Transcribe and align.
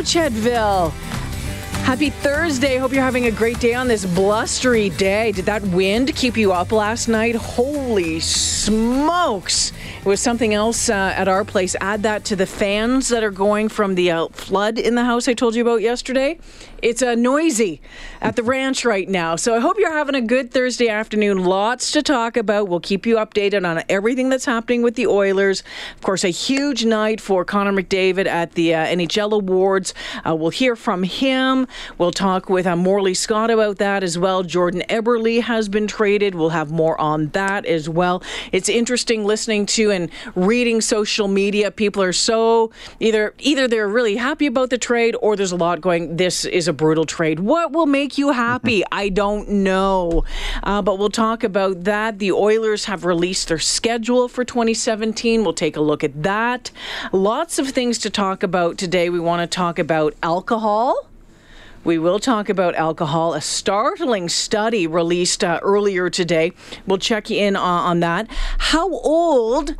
Chedville. 0.00 0.90
Happy 1.84 2.10
Thursday. 2.10 2.76
Hope 2.76 2.92
you're 2.92 3.02
having 3.02 3.26
a 3.26 3.30
great 3.30 3.58
day 3.58 3.74
on 3.74 3.88
this 3.88 4.06
blustery 4.06 4.90
day. 4.90 5.32
Did 5.32 5.46
that 5.46 5.62
wind 5.62 6.14
keep 6.14 6.36
you 6.36 6.52
up 6.52 6.72
last 6.72 7.08
night? 7.08 7.34
Holy 7.34 8.20
smokes. 8.20 9.72
It 10.02 10.08
was 10.08 10.20
something 10.20 10.52
else 10.52 10.88
uh, 10.88 11.14
at 11.16 11.28
our 11.28 11.44
place. 11.44 11.76
Add 11.80 12.02
that 12.02 12.24
to 12.24 12.34
the 12.34 12.44
fans 12.44 13.08
that 13.10 13.22
are 13.22 13.30
going 13.30 13.68
from 13.68 13.94
the 13.94 14.10
uh, 14.10 14.26
flood 14.32 14.76
in 14.76 14.96
the 14.96 15.04
house 15.04 15.28
I 15.28 15.34
told 15.34 15.54
you 15.54 15.62
about 15.62 15.80
yesterday. 15.80 16.40
It's 16.82 17.00
uh, 17.00 17.14
noisy 17.14 17.80
at 18.20 18.34
the 18.34 18.42
ranch 18.42 18.84
right 18.84 19.08
now. 19.08 19.36
So 19.36 19.54
I 19.54 19.60
hope 19.60 19.78
you're 19.78 19.92
having 19.92 20.16
a 20.16 20.20
good 20.20 20.50
Thursday 20.50 20.88
afternoon. 20.88 21.44
Lots 21.44 21.92
to 21.92 22.02
talk 22.02 22.36
about. 22.36 22.66
We'll 22.66 22.80
keep 22.80 23.06
you 23.06 23.14
updated 23.14 23.64
on 23.64 23.84
everything 23.88 24.30
that's 24.30 24.44
happening 24.44 24.82
with 24.82 24.96
the 24.96 25.06
Oilers. 25.06 25.62
Of 25.94 26.02
course, 26.02 26.24
a 26.24 26.30
huge 26.30 26.84
night 26.84 27.20
for 27.20 27.44
Connor 27.44 27.72
McDavid 27.72 28.26
at 28.26 28.54
the 28.54 28.74
uh, 28.74 28.84
NHL 28.84 29.30
Awards. 29.30 29.94
Uh, 30.26 30.34
we'll 30.34 30.50
hear 30.50 30.74
from 30.74 31.04
him. 31.04 31.68
We'll 31.98 32.10
talk 32.10 32.50
with 32.50 32.66
uh, 32.66 32.74
Morley 32.74 33.14
Scott 33.14 33.52
about 33.52 33.78
that 33.78 34.02
as 34.02 34.18
well. 34.18 34.42
Jordan 34.42 34.82
Eberle 34.88 35.42
has 35.42 35.68
been 35.68 35.86
traded. 35.86 36.34
We'll 36.34 36.48
have 36.48 36.72
more 36.72 37.00
on 37.00 37.28
that 37.28 37.64
as 37.64 37.88
well. 37.88 38.24
It's 38.50 38.68
interesting 38.68 39.24
listening 39.24 39.66
to 39.66 39.91
and 39.92 40.10
reading 40.34 40.80
social 40.80 41.28
media. 41.28 41.70
People 41.70 42.02
are 42.02 42.12
so 42.12 42.72
either 42.98 43.34
either 43.38 43.68
they're 43.68 43.88
really 43.88 44.16
happy 44.16 44.46
about 44.46 44.70
the 44.70 44.78
trade 44.78 45.14
or 45.20 45.36
there's 45.36 45.52
a 45.52 45.56
lot 45.56 45.80
going. 45.80 46.16
This 46.16 46.44
is 46.44 46.66
a 46.66 46.72
brutal 46.72 47.04
trade. 47.04 47.38
What 47.38 47.72
will 47.72 47.86
make 47.86 48.18
you 48.18 48.32
happy? 48.32 48.82
I 48.92 49.08
don't 49.08 49.48
know. 49.48 50.24
Uh, 50.62 50.82
but 50.82 50.98
we'll 50.98 51.10
talk 51.10 51.44
about 51.44 51.84
that. 51.84 52.18
The 52.18 52.32
Oilers 52.32 52.86
have 52.86 53.04
released 53.04 53.48
their 53.48 53.60
schedule 53.60 54.28
for 54.28 54.44
2017. 54.44 55.44
We'll 55.44 55.52
take 55.52 55.76
a 55.76 55.80
look 55.80 56.02
at 56.02 56.22
that. 56.22 56.70
Lots 57.12 57.58
of 57.58 57.68
things 57.68 57.98
to 57.98 58.10
talk 58.10 58.42
about 58.42 58.78
today. 58.78 59.10
We 59.10 59.20
want 59.20 59.48
to 59.48 59.54
talk 59.54 59.78
about 59.78 60.14
alcohol. 60.22 61.11
We 61.84 61.98
will 61.98 62.18
talk 62.18 62.48
about 62.48 62.74
alcohol. 62.76 63.34
A 63.34 63.40
startling 63.40 64.28
study 64.28 64.86
released 64.86 65.42
uh, 65.42 65.58
earlier 65.62 66.08
today. 66.08 66.52
We'll 66.86 66.98
check 66.98 67.30
in 67.30 67.56
on, 67.56 67.84
on 67.84 68.00
that. 68.00 68.28
How 68.58 68.88
old 68.88 69.76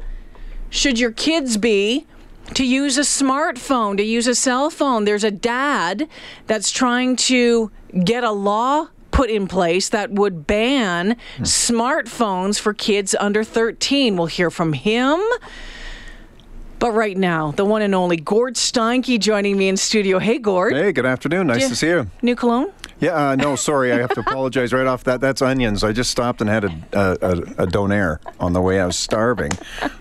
should 0.68 0.98
your 0.98 1.12
kids 1.12 1.56
be 1.56 2.06
to 2.54 2.66
use 2.66 2.98
a 2.98 3.02
smartphone, 3.02 3.96
to 3.96 4.02
use 4.02 4.26
a 4.26 4.34
cell 4.34 4.68
phone. 4.68 5.04
There's 5.04 5.24
a 5.24 5.30
dad 5.30 6.08
that's 6.46 6.70
trying 6.70 7.16
to 7.16 7.70
get 8.04 8.24
a 8.24 8.30
law 8.30 8.88
put 9.10 9.30
in 9.30 9.46
place 9.46 9.88
that 9.90 10.10
would 10.10 10.46
ban 10.46 11.16
hmm. 11.36 11.42
smartphones 11.42 12.58
for 12.58 12.74
kids 12.74 13.14
under 13.20 13.44
13. 13.44 14.16
We'll 14.16 14.26
hear 14.26 14.50
from 14.50 14.72
him. 14.72 15.20
But 16.82 16.94
right 16.94 17.16
now, 17.16 17.52
the 17.52 17.64
one 17.64 17.80
and 17.82 17.94
only 17.94 18.16
Gord 18.16 18.56
Steinke 18.56 19.20
joining 19.20 19.56
me 19.56 19.68
in 19.68 19.76
studio. 19.76 20.18
Hey, 20.18 20.40
Gord. 20.40 20.72
Hey, 20.72 20.90
good 20.90 21.06
afternoon. 21.06 21.46
Nice 21.46 21.68
to 21.68 21.76
see 21.76 21.86
you. 21.86 22.10
New 22.22 22.34
cologne? 22.34 22.72
Yeah, 22.98 23.30
uh, 23.30 23.36
no, 23.36 23.54
sorry, 23.54 23.92
I 23.92 23.98
have 23.98 24.10
to 24.14 24.20
apologize 24.26 24.72
right 24.72 24.88
off 24.88 25.04
that. 25.04 25.20
That's 25.20 25.42
onions. 25.42 25.84
I 25.84 25.92
just 25.92 26.10
stopped 26.10 26.40
and 26.40 26.50
had 26.50 26.64
a, 26.64 26.68
a, 26.92 27.00
a, 27.00 27.32
a 27.34 27.66
donair 27.68 28.18
on 28.40 28.52
the 28.52 28.60
way. 28.60 28.80
I 28.80 28.86
was 28.86 28.98
starving. 28.98 29.52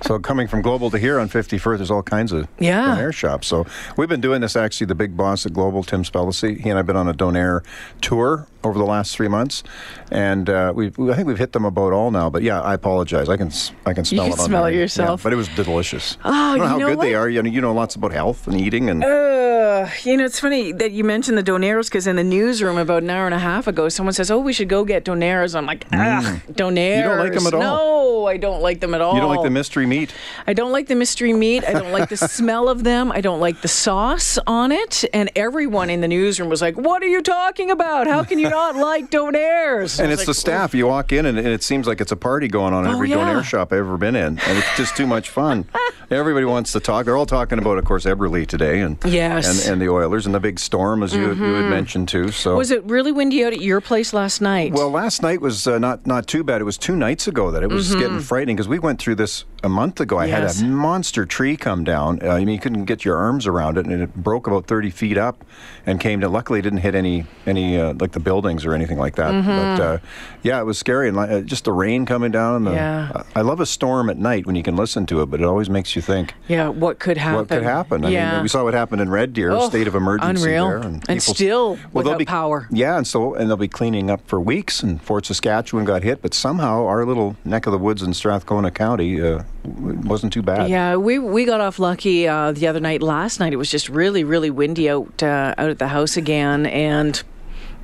So 0.02 0.18
coming 0.18 0.48
from 0.48 0.64
Global 0.64 0.90
to 0.90 0.98
here 0.98 1.20
on 1.20 1.30
51st, 1.30 1.78
there's 1.78 1.92
all 1.92 2.02
kinds 2.02 2.32
of 2.32 2.48
yeah. 2.58 2.96
donair 2.96 3.14
shops. 3.14 3.48
So 3.48 3.68
we've 3.96 4.10
been 4.10 4.20
doing 4.20 4.42
this 4.42 4.56
actually, 4.56 4.88
the 4.88 4.96
big 4.96 5.16
boss 5.16 5.46
at 5.46 5.54
Global, 5.54 5.84
Tim 5.84 6.04
Spellacy, 6.04 6.60
he 6.60 6.70
and 6.70 6.78
I 6.78 6.78
have 6.78 6.88
been 6.88 6.98
on 6.98 7.08
a 7.08 7.14
donair 7.14 7.64
tour 8.02 8.48
over 8.64 8.78
the 8.78 8.86
last 8.86 9.16
three 9.16 9.28
months, 9.28 9.64
and 10.12 10.50
uh, 10.50 10.74
we 10.76 10.88
I 10.88 11.16
think 11.16 11.28
we've 11.28 11.38
hit 11.38 11.54
them 11.54 11.66
about 11.66 11.94
all 11.94 12.12
now. 12.12 12.30
But 12.30 12.44
yeah, 12.44 12.62
I 12.62 12.74
apologize. 12.74 13.30
I 13.30 13.38
can 13.38 13.52
I 13.86 13.94
can 13.94 14.06
smell 14.06 14.26
you 14.26 14.34
it. 14.34 14.36
Can 14.36 14.46
smell 14.46 14.66
it 14.66 14.76
yourself. 14.76 15.22
Yeah, 15.22 15.24
but 15.24 15.34
it 15.34 15.38
was 15.38 15.48
delicious. 15.50 16.18
Oh, 16.24 16.32
I 16.32 16.58
don't 16.58 16.60
know 16.60 16.68
how 16.68 16.78
know 16.78 16.88
good 16.90 16.98
what? 16.98 17.04
they 17.04 17.16
are. 17.16 17.30
You 17.30 17.44
know, 17.44 17.50
you 17.50 17.62
know 17.62 17.74
lots 17.74 17.96
about 17.96 18.12
health 18.12 18.48
and 18.48 18.60
eating 18.60 18.90
and. 18.90 19.04
Uh, 19.04 19.90
you 20.04 20.18
know, 20.18 20.26
it's 20.26 20.40
funny 20.40 20.72
that 20.74 20.92
you 20.92 21.04
mentioned 21.04 21.38
the 21.38 21.44
Doneros 21.44 21.86
because 21.86 22.08
in 22.08 22.16
the 22.16 22.24
newsroom 22.24 22.78
about 22.78 23.04
an 23.04 23.10
hour 23.10 23.26
and 23.26 23.34
a 23.34 23.40
half 23.40 23.68
ago, 23.68 23.90
someone 23.90 24.14
says, 24.14 24.30
"Oh, 24.30 24.40
we 24.40 24.54
should 24.54 24.70
go 24.70 24.84
get 24.86 25.06
Doneros." 25.06 25.56
I'm 25.56 25.66
like, 25.66 25.86
ah, 25.92 26.22
mm. 26.24 26.54
Donairs. 26.54 26.98
You 26.98 27.04
don't 27.04 27.20
like 27.20 27.34
them 27.34 27.48
at 27.48 27.54
all. 27.54 27.62
No, 27.62 28.26
I 28.28 28.38
don't 28.38 28.62
like 28.62 28.80
them 28.80 28.94
at 28.94 29.02
all. 29.02 29.16
You 29.16 29.22
don't 29.22 29.30
like 29.30 29.44
the 29.44 29.50
mystery 29.50 29.86
meat. 29.86 30.14
I 30.48 30.54
don't 30.54 30.72
like 30.72 30.88
the 30.88 30.96
mystery 30.96 31.34
meat. 31.34 31.64
I 31.64 31.74
don't 31.74 31.92
like 31.92 32.10
the 32.10 32.18
smell 32.38 32.70
of 32.70 32.84
them. 32.84 33.12
I 33.12 33.22
don't 33.22 33.40
like 33.40 33.62
the 33.62 33.68
sauce 33.68 34.38
on 34.46 34.72
it. 34.72 35.04
And 35.14 35.32
everyone 35.36 35.90
in 35.90 36.02
the 36.02 36.08
newsroom 36.08 36.50
was 36.50 36.62
like, 36.62 36.76
"What 36.76 37.02
are 37.04 37.08
you 37.08 37.22
talking 37.22 37.72
about? 37.72 38.08
How 38.08 38.24
can 38.24 38.40
you 38.40 38.50
not 38.52 38.76
like 38.76 39.10
Donairs?" 39.10 40.00
And 40.00 40.12
it's 40.12 40.22
like, 40.22 40.28
the 40.28 40.34
staff. 40.34 40.76
You 40.76 40.88
walk 40.88 41.12
in 41.12 41.26
and, 41.26 41.38
and, 41.38 41.48
it 41.48 41.64
seems 41.64 41.88
like 41.88 42.00
it's 42.02 42.12
a 42.12 42.16
party 42.16 42.48
going 42.48 42.74
on 42.74 42.86
in 42.86 42.92
oh, 42.92 42.94
every 42.94 43.10
yeah. 43.10 43.18
Donair 43.18 43.44
shop 43.44 43.72
I've 43.72 43.80
ever 43.80 43.98
been 43.98 44.16
in, 44.16 44.40
and 44.40 44.58
it's 44.58 44.78
just 44.78 44.96
too 44.96 45.08
much 45.08 45.30
fun. 45.30 45.66
Everybody 46.12 46.46
wants 46.46 46.74
to 46.74 46.80
talk. 46.80 47.06
They're 47.06 47.18
all 47.18 47.26
talking 47.26 47.58
about, 47.58 47.78
of 47.78 47.86
course, 47.86 48.06
Eberle 48.06 48.46
today, 48.46 48.82
and 48.82 48.98
yes, 49.06 49.66
and, 49.66 49.74
and 49.74 49.82
the 49.82 49.90
Oilers 49.90 50.26
and 50.26 50.36
the 50.36 50.40
big 50.40 50.60
storm, 50.60 51.04
as 51.04 51.14
you, 51.14 51.28
mm-hmm. 51.28 51.44
you 51.44 51.54
had 51.54 51.62
mm-hmm. 51.62 51.70
mentioned 51.70 52.10
too. 52.10 52.32
So 52.32 52.58
was 52.58 52.72
it 52.72 52.84
really 52.84 53.12
windy 53.12 53.44
out 53.44 53.54
at 53.54 53.62
your 53.62 53.82
place 53.82 54.14
last 54.14 54.42
night? 54.42 54.74
Well, 54.74 54.90
last 54.90 55.22
night 55.22 55.42
was 55.42 55.68
uh, 55.68 55.80
not 55.80 56.06
not 56.06 56.28
too 56.28 56.44
bad. 56.44 56.62
It 56.62 56.66
was 56.66 56.78
two 56.78 56.96
nights 56.96 57.28
ago 57.28 57.52
that 57.52 57.64
it 57.64 57.70
was 57.70 57.90
mm-hmm. 57.90 58.00
getting 58.00 58.20
frightening 58.20 58.56
because 58.56 58.68
we 58.68 58.80
went 58.80 59.00
through 59.00 59.16
this 59.16 59.46
a 59.64 59.70
month 59.70 60.00
ago. 60.00 60.18
I 60.18 60.26
yes. 60.26 60.60
had 60.60 60.68
a 60.68 60.70
monster 60.70 61.26
tree 61.26 61.56
come 61.56 61.84
down. 61.84 62.20
Uh, 62.22 62.30
I 62.30 62.40
mean, 62.40 62.50
you 62.50 62.60
couldn't 62.60 62.86
get 62.86 63.06
your 63.06 63.18
arms 63.18 63.48
around 63.48 63.78
it, 63.78 63.86
and 63.86 64.02
it 64.02 64.16
broke 64.16 64.48
about 64.48 64.68
thirty 64.68 64.90
feet 64.90 65.18
up, 65.18 65.46
and 65.86 66.00
came 66.00 66.20
to. 66.22 66.30
Luckily, 66.30 66.60
it 66.60 66.64
didn't 66.64 66.80
hit 66.80 66.96
any 66.96 67.26
any 67.46 67.80
uh, 67.80 67.94
like 68.00 68.12
the 68.12 68.20
buildings 68.42 68.66
or 68.66 68.74
anything 68.74 68.98
like 68.98 69.16
that. 69.16 69.32
Mm-hmm. 69.32 69.48
But 69.48 69.80
uh, 69.80 69.98
yeah, 70.44 70.60
it 70.60 70.66
was 70.66 70.78
scary, 70.78 71.10
and 71.10 71.18
uh, 71.18 71.42
just 71.42 71.66
the 71.66 71.72
rain 71.72 72.06
coming 72.06 72.32
down. 72.32 72.56
And 72.56 72.68
the, 72.68 72.72
yeah. 72.72 73.24
I 73.36 73.42
love 73.42 73.60
a 73.60 73.66
storm 73.66 74.10
at 74.10 74.18
night 74.18 74.46
when 74.46 74.56
you 74.56 74.64
can 74.64 74.76
listen 74.76 75.06
to 75.08 75.22
it, 75.22 75.28
but 75.28 75.40
it 75.40 75.46
always 75.46 75.70
makes 75.70 75.96
you 75.96 76.02
think. 76.02 76.34
Yeah, 76.48 76.70
what 76.70 77.00
could 77.00 77.18
happen? 77.18 77.38
What 77.38 77.50
could 77.50 77.64
happen? 77.64 78.06
I 78.06 78.10
yeah. 78.10 78.34
mean, 78.34 78.44
we 78.44 78.48
saw 78.48 78.64
what 78.64 78.74
happened 78.74 79.02
in 79.02 79.10
Red 79.10 79.34
Deer, 79.34 79.52
oh, 79.52 79.70
state 79.70 79.88
of 79.88 79.96
emergency 79.96 80.44
unreal. 80.44 80.68
there, 80.68 80.78
and, 80.78 81.04
and 81.08 81.22
still 81.22 81.76
well, 81.94 82.04
without 82.04 82.18
be, 82.18 82.26
power. 82.26 82.68
Yeah, 82.72 82.98
and 82.98 83.06
so 83.06 83.36
and 83.36 83.50
they'll 83.50 83.58
be 83.58 83.68
cleaning 83.68 84.10
up 84.10 84.22
for 84.28 84.40
weeks. 84.40 84.82
And 84.82 85.02
Fort 85.02 85.26
Saskatchewan 85.26 85.86
got 85.86 86.04
hit, 86.04 86.22
but 86.22 86.34
somehow 86.34 86.86
our 86.86 87.06
little 87.06 87.36
neck 87.46 87.68
of 87.68 87.72
the 87.72 87.80
woods 87.80 88.02
in 88.02 88.14
Strathcona 88.14 88.72
County 88.72 89.22
uh, 89.22 89.44
wasn't 89.64 90.34
too 90.34 90.42
bad. 90.42 90.70
Yeah, 90.70 90.96
we 90.96 91.20
we 91.20 91.46
got 91.46 91.62
off 91.62 91.78
lucky 91.78 92.28
uh, 92.28 92.52
the 92.52 92.68
other 92.68 92.80
night. 92.80 93.02
Last 93.02 93.40
night 93.40 93.54
it 93.54 93.58
was 93.58 93.70
just 93.70 93.90
really 93.90 94.24
really 94.24 94.50
windy 94.50 94.90
out 94.90 95.22
uh, 95.22 95.54
out 95.58 95.70
at 95.70 95.80
the 95.80 95.88
house 95.88 96.18
again, 96.18 96.66
and 96.66 97.22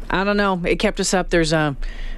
I 0.09 0.23
don't 0.23 0.37
know. 0.37 0.61
It 0.65 0.77
kept 0.77 0.99
us 0.99 1.13
up. 1.13 1.29
There's 1.29 1.53
a 1.53 1.75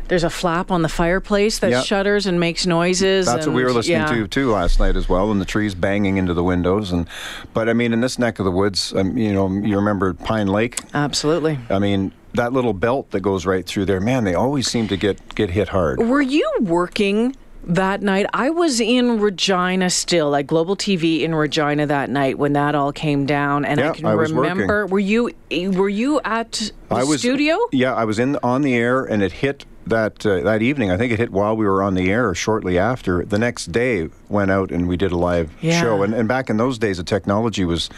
there's 0.10 0.24
a 0.24 0.30
flap 0.30 0.72
on 0.72 0.82
the 0.82 0.90
fireplace 0.90 1.60
that 1.60 1.70
yep. 1.70 1.86
shudders 1.86 2.26
and 2.26 2.40
makes 2.40 2.66
noises. 2.66 3.28
That's 3.28 3.46
and, 3.46 3.54
what 3.54 3.58
we 3.58 3.64
were 3.64 3.72
listening 3.72 4.00
yeah. 4.00 4.08
to 4.08 4.28
too 4.28 4.52
last 4.52 4.80
night 4.80 4.96
as 4.96 5.08
well, 5.08 5.32
and 5.32 5.40
the 5.40 5.46
trees 5.46 5.76
banging 5.76 6.18
into 6.18 6.34
the 6.34 6.44
windows. 6.44 6.92
And 6.92 7.08
but 7.54 7.70
I 7.70 7.74
mean, 7.74 7.94
in 7.94 8.02
this 8.02 8.18
neck 8.18 8.40
of 8.40 8.46
the 8.46 8.52
woods, 8.52 8.94
um, 8.96 9.18
you 9.18 9.32
know, 9.32 9.50
you 9.50 9.76
remember 9.76 10.14
Pine 10.14 10.48
Lake? 10.48 10.80
Absolutely. 10.94 11.60
I 11.70 11.80
mean, 11.80 12.12
that 12.34 12.54
little 12.54 12.74
belt 12.74 13.12
that 13.12 13.22
goes 13.22 13.46
right 13.46 13.66
through 13.66 13.86
there, 13.86 14.00
man, 14.00 14.24
they 14.24 14.34
always 14.34 14.68
seem 14.68 14.88
to 14.88 14.98
get 14.98 15.36
get 15.36 15.52
hit 15.52 15.70
hard. 15.70 16.00
Were 16.00 16.22
you 16.22 16.50
working? 16.60 17.36
That 17.64 18.02
night. 18.02 18.26
I 18.34 18.50
was 18.50 18.80
in 18.80 19.20
Regina 19.20 19.90
still, 19.90 20.30
like 20.30 20.48
Global 20.48 20.76
TV 20.76 21.22
in 21.22 21.36
Regina 21.36 21.86
that 21.86 22.10
night 22.10 22.38
when 22.38 22.54
that 22.54 22.76
all 22.76 22.92
came 22.92 23.26
down, 23.26 23.66
and 23.66 23.80
yeah, 23.80 23.92
I 23.92 23.94
can 23.94 24.06
I 24.06 24.14
remember. 24.14 24.86
Were 24.88 25.00
you 25.00 25.32
were 25.52 25.90
you 25.90 26.22
at 26.24 26.52
the 26.52 26.96
I 26.96 27.04
was, 27.04 27.22
studio? 27.22 27.58
Yeah, 27.72 27.94
I 27.94 28.06
was 28.06 28.20
in 28.20 28.38
on 28.38 28.62
the 28.62 28.76
air, 28.76 29.04
and 29.04 29.22
it 29.22 29.32
hit 29.32 29.66
that 29.90 30.26
uh, 30.26 30.42
that 30.42 30.62
evening. 30.62 30.92
I 30.92 30.98
think 30.98 31.12
it 31.12 31.20
hit 31.20 31.32
while 31.32 31.56
we 31.56 31.66
were 31.66 31.84
on 31.84 31.94
the 31.94 32.12
air, 32.12 32.34
shortly 32.34 32.78
after. 32.78 33.26
The 33.26 33.40
next 33.40 33.72
day, 33.72 34.10
went 34.30 34.52
out 34.52 34.72
and 34.72 34.88
we 34.88 34.96
did 34.96 35.12
a 35.12 35.18
live 35.18 35.52
yeah. 35.62 35.82
show. 35.82 36.04
And, 36.04 36.14
and 36.14 36.28
back 36.28 36.50
in 36.50 36.58
those 36.58 36.78
days, 36.78 36.98
the 36.98 37.04
technology 37.04 37.66
was 37.66 37.90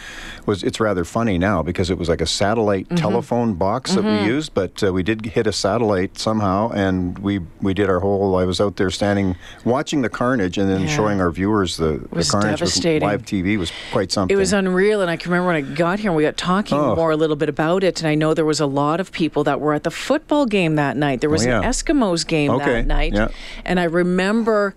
was 0.45 0.63
it's 0.63 0.79
rather 0.79 1.03
funny 1.03 1.37
now 1.37 1.61
because 1.61 1.89
it 1.89 1.97
was 1.97 2.09
like 2.09 2.21
a 2.21 2.25
satellite 2.25 2.87
mm-hmm. 2.87 2.95
telephone 2.95 3.53
box 3.55 3.91
mm-hmm. 3.91 4.01
that 4.01 4.11
we 4.11 4.17
mm-hmm. 4.17 4.27
used, 4.27 4.53
but 4.53 4.83
uh, 4.83 4.93
we 4.93 5.03
did 5.03 5.25
hit 5.25 5.45
a 5.47 5.51
satellite 5.51 6.17
somehow, 6.17 6.71
and 6.71 7.19
we 7.19 7.39
we 7.61 7.73
did 7.73 7.89
our 7.89 7.99
whole. 7.99 8.37
I 8.37 8.45
was 8.45 8.61
out 8.61 8.77
there 8.77 8.89
standing 8.89 9.35
watching 9.65 10.01
the 10.01 10.09
carnage 10.09 10.57
and 10.57 10.69
then 10.69 10.81
yeah. 10.81 10.95
showing 10.95 11.21
our 11.21 11.31
viewers 11.31 11.77
the, 11.77 12.07
the 12.11 12.23
carnage 12.23 12.59
devastating. 12.59 13.07
live 13.07 13.23
TV 13.23 13.57
was 13.57 13.71
quite 13.91 14.11
something. 14.11 14.35
It 14.35 14.39
was 14.39 14.53
unreal, 14.53 15.01
and 15.01 15.11
I 15.11 15.17
can 15.17 15.31
remember 15.31 15.47
when 15.47 15.55
I 15.57 15.75
got 15.75 15.99
here 15.99 16.09
and 16.09 16.17
we 16.17 16.23
got 16.23 16.37
talking 16.37 16.77
oh. 16.77 16.95
more 16.95 17.11
a 17.11 17.17
little 17.17 17.35
bit 17.35 17.49
about 17.49 17.83
it, 17.83 17.99
and 17.99 18.07
I 18.07 18.15
know 18.15 18.33
there 18.33 18.45
was 18.45 18.59
a 18.59 18.65
lot 18.65 18.99
of 18.99 19.11
people 19.11 19.43
that 19.43 19.59
were 19.59 19.73
at 19.73 19.83
the 19.83 19.91
football 19.91 20.45
game 20.45 20.75
that 20.75 20.95
night. 20.95 21.21
There 21.21 21.29
was 21.29 21.45
oh, 21.45 21.49
yeah. 21.49 21.59
an 21.59 21.63
Eskimos 21.83 22.25
game 22.27 22.51
okay. 22.51 22.65
that 22.65 22.87
night, 22.87 23.13
yeah. 23.13 23.29
and 23.65 23.79
I 23.79 23.85
remember 23.85 24.75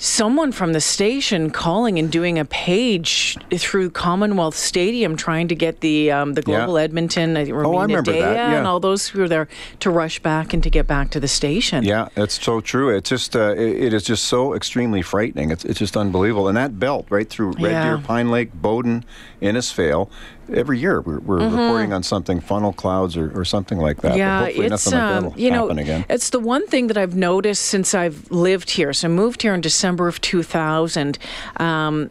someone 0.00 0.50
from 0.50 0.72
the 0.72 0.80
station 0.80 1.50
calling 1.50 1.98
and 1.98 2.10
doing 2.10 2.38
a 2.38 2.44
page 2.46 3.36
through 3.58 3.90
Commonwealth 3.90 4.56
Stadium 4.56 5.14
trying 5.14 5.46
to 5.48 5.54
get 5.54 5.80
the 5.80 6.10
um, 6.10 6.32
the 6.34 6.40
Global 6.42 6.78
Yeah. 6.78 6.84
Edmonton, 6.84 7.36
I 7.36 7.44
think, 7.44 7.54
Oh, 7.56 7.76
I 7.76 7.82
remember 7.82 8.10
Dea 8.10 8.20
that, 8.20 8.34
yeah. 8.34 8.56
and 8.56 8.66
all 8.66 8.80
those 8.80 9.08
who 9.08 9.20
were 9.20 9.28
there 9.28 9.46
to 9.80 9.90
rush 9.90 10.18
back 10.18 10.54
and 10.54 10.62
to 10.62 10.70
get 10.70 10.86
back 10.86 11.10
to 11.10 11.20
the 11.20 11.28
station. 11.28 11.84
Yeah, 11.84 12.08
it's 12.16 12.42
so 12.42 12.62
true. 12.62 12.88
It's 12.88 13.10
just 13.10 13.36
uh, 13.36 13.52
it, 13.52 13.76
it 13.84 13.94
is 13.94 14.02
just 14.02 14.24
so 14.24 14.54
extremely 14.54 15.02
frightening. 15.02 15.50
It's, 15.50 15.64
it's 15.66 15.78
just 15.78 15.96
unbelievable. 15.96 16.48
And 16.48 16.56
that 16.56 16.78
belt 16.80 17.06
right 17.10 17.28
through 17.28 17.52
Red 17.52 17.72
Yeah. 17.72 17.96
Deer, 17.96 17.98
Pine 17.98 18.30
Lake, 18.30 18.54
Bowden, 18.54 19.04
Innisfail, 19.42 20.08
every 20.52 20.78
year 20.80 21.00
we're, 21.00 21.20
we're 21.20 21.38
reporting 21.48 21.92
on 21.92 22.02
something, 22.02 22.40
funnel 22.40 22.72
clouds 22.72 23.16
or, 23.16 23.30
or 23.38 23.44
something 23.44 23.78
like 23.78 23.98
that. 23.98 24.12
Mm-hmm. 24.12 24.18
Yeah, 24.18 24.44
hopefully 24.46 24.66
it's 24.66 24.86
nothing 24.86 24.98
like 24.98 25.02
um, 25.16 25.22
that'll 25.24 25.40
you 25.40 25.50
know, 25.50 25.70
again. 25.70 26.04
it's 26.08 26.30
the 26.30 26.40
one 26.40 26.66
thing 26.66 26.88
that 26.88 26.98
I've 26.98 27.14
noticed 27.14 27.66
since 27.66 27.94
I've 27.94 28.28
lived 28.30 28.70
here. 28.70 28.92
So 28.92 29.06
I 29.06 29.10
moved 29.10 29.42
here 29.42 29.54
in 29.54 29.60
December 29.60 29.89
of 30.08 30.20
2000. 30.20 31.18
Um, 31.56 32.10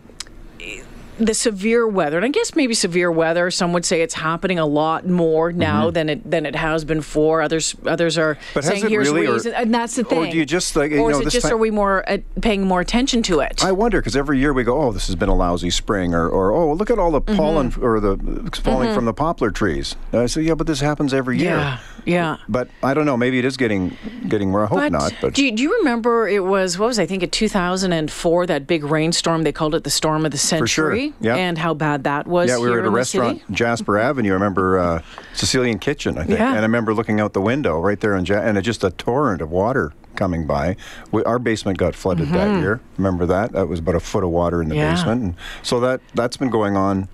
the 1.19 1.33
severe 1.33 1.88
weather, 1.88 2.18
and 2.18 2.25
I 2.25 2.30
guess 2.30 2.56
maybe 2.56 2.74
severe 2.74 3.12
weather. 3.12 3.51
Some 3.51 3.74
would 3.74 3.86
say 3.86 4.01
it's 4.01 4.13
happening 4.16 4.57
a 4.60 4.66
lot 4.66 5.06
more 5.07 5.51
now 5.51 5.92
than 5.92 6.10
it 6.10 6.30
than 6.30 6.45
it 6.45 6.56
has 6.56 6.86
been 6.86 7.01
for 7.01 7.42
Others 7.42 7.75
others 7.86 8.18
are 8.18 8.36
Mm-hmm. 8.36 8.44
But 8.54 8.63
has 8.63 8.74
saying 8.74 8.86
it 8.86 8.89
here's 8.92 9.07
really, 9.10 9.27
or- 9.27 9.33
reason, 9.33 9.54
and 9.54 9.74
that's 9.74 9.95
the 9.95 10.04
thing. 10.04 10.27
or 10.27 10.31
do 10.31 10.38
you 10.38 10.45
just, 10.45 10.75
like, 10.75 10.92
you 10.92 11.00
or 11.01 11.12
know, 11.12 11.19
is 11.19 11.27
it 11.27 11.30
just 11.31 11.44
time- 11.48 11.54
are 11.54 11.57
we 11.57 11.71
more 11.71 12.10
uh, 12.10 12.18
paying 12.42 12.66
more 12.68 12.80
attention 12.81 13.21
to 13.24 13.39
it? 13.42 13.63
I 13.63 13.71
wonder 13.71 14.00
because 14.00 14.16
every 14.16 14.39
year 14.39 14.54
we 14.54 14.63
go, 14.63 14.81
oh, 14.81 14.92
this 14.92 15.07
has 15.07 15.16
been 15.16 15.30
a 15.30 15.36
lousy 15.36 15.69
spring, 15.69 16.13
or, 16.13 16.27
or 16.30 16.51
oh, 16.51 16.74
look 16.74 16.89
at 16.89 16.98
all 17.00 17.12
the 17.12 17.22
Mm-hmm. 17.22 17.36
pollen 17.38 17.74
or 17.81 18.00
the 18.00 18.50
falling 18.63 18.94
from 18.94 19.06
the 19.06 19.13
poplar 19.13 19.51
trees. 19.51 19.95
I 20.13 20.25
say, 20.27 20.42
yeah, 20.42 20.54
but 20.56 20.68
this 20.68 20.80
happens 20.80 21.13
every 21.13 21.38
year. 21.38 21.50
yeah, 21.56 21.80
yeah. 22.06 22.38
But 22.48 22.69
I 22.81 22.94
don't 22.94 23.06
know. 23.06 23.18
Maybe 23.18 23.39
it 23.39 23.45
is 23.45 23.57
getting 23.57 23.98
getting 24.27 24.51
more. 24.51 24.63
I 24.63 24.68
hope 24.68 24.92
not. 24.92 25.13
But 25.22 25.33
do, 25.33 25.44
you, 25.44 25.51
do 25.51 25.62
you 25.63 25.77
remember 25.80 26.27
it 26.27 26.44
was 26.45 26.77
what 26.80 26.88
was 26.88 26.98
I 27.00 27.06
think 27.06 27.24
in 27.24 27.30
2004 27.30 28.45
that 28.48 28.68
big 28.68 28.83
rainstorm 28.83 29.44
they 29.44 29.51
called 29.51 29.75
it 29.75 29.83
the 29.83 29.89
storm 29.89 30.25
of 30.25 30.31
the 30.31 30.38
century 30.38 30.63
For 30.63 30.68
sure, 30.68 31.08
yeah. 31.19 31.35
and 31.35 31.57
how 31.57 31.73
bad 31.73 32.03
that 32.06 32.27
was 32.27 32.50
Yeah, 32.50 32.57
we 32.59 32.69
were 32.69 32.79
at 32.79 32.85
a 32.85 32.89
restaurant, 32.89 33.39
city? 33.41 33.53
Jasper 33.53 33.97
Avenue. 33.97 34.31
I 34.31 34.33
remember 34.33 34.79
uh, 34.79 35.01
Sicilian 35.33 35.79
Kitchen, 35.79 36.17
I 36.17 36.23
think, 36.25 36.39
Yeah. 36.39 36.50
and 36.50 36.59
I 36.59 36.61
remember 36.61 36.94
looking 36.94 37.19
out 37.19 37.33
the 37.33 37.41
window 37.41 37.79
right 37.79 38.00
there, 38.00 38.15
in 38.15 38.25
ja- 38.25 38.39
and 38.41 38.57
it 38.57 38.61
just 38.61 38.83
a 38.83 38.91
torrent 38.91 39.41
of 39.41 39.51
water 39.51 39.94
coming 40.15 40.45
by. 40.47 40.75
We, 41.11 41.23
our 41.23 41.39
basement 41.39 41.77
got 41.77 41.95
flooded 41.95 42.29
that 42.29 42.59
year. 42.59 42.81
Remember 42.97 43.25
that? 43.25 43.51
That 43.53 43.67
was 43.67 43.79
about 43.79 43.95
a 43.95 44.00
foot 44.00 44.23
of 44.23 44.29
water 44.31 44.61
in 44.61 44.69
the 44.69 44.75
Mm-hmm. 44.75 44.81
Yeah. 44.83 44.95
basement, 44.95 45.21
and 45.23 45.35
so 45.63 45.79
that 45.79 46.01
that's 46.13 46.38
been 46.38 46.50
going 46.50 46.75
on 46.75 47.07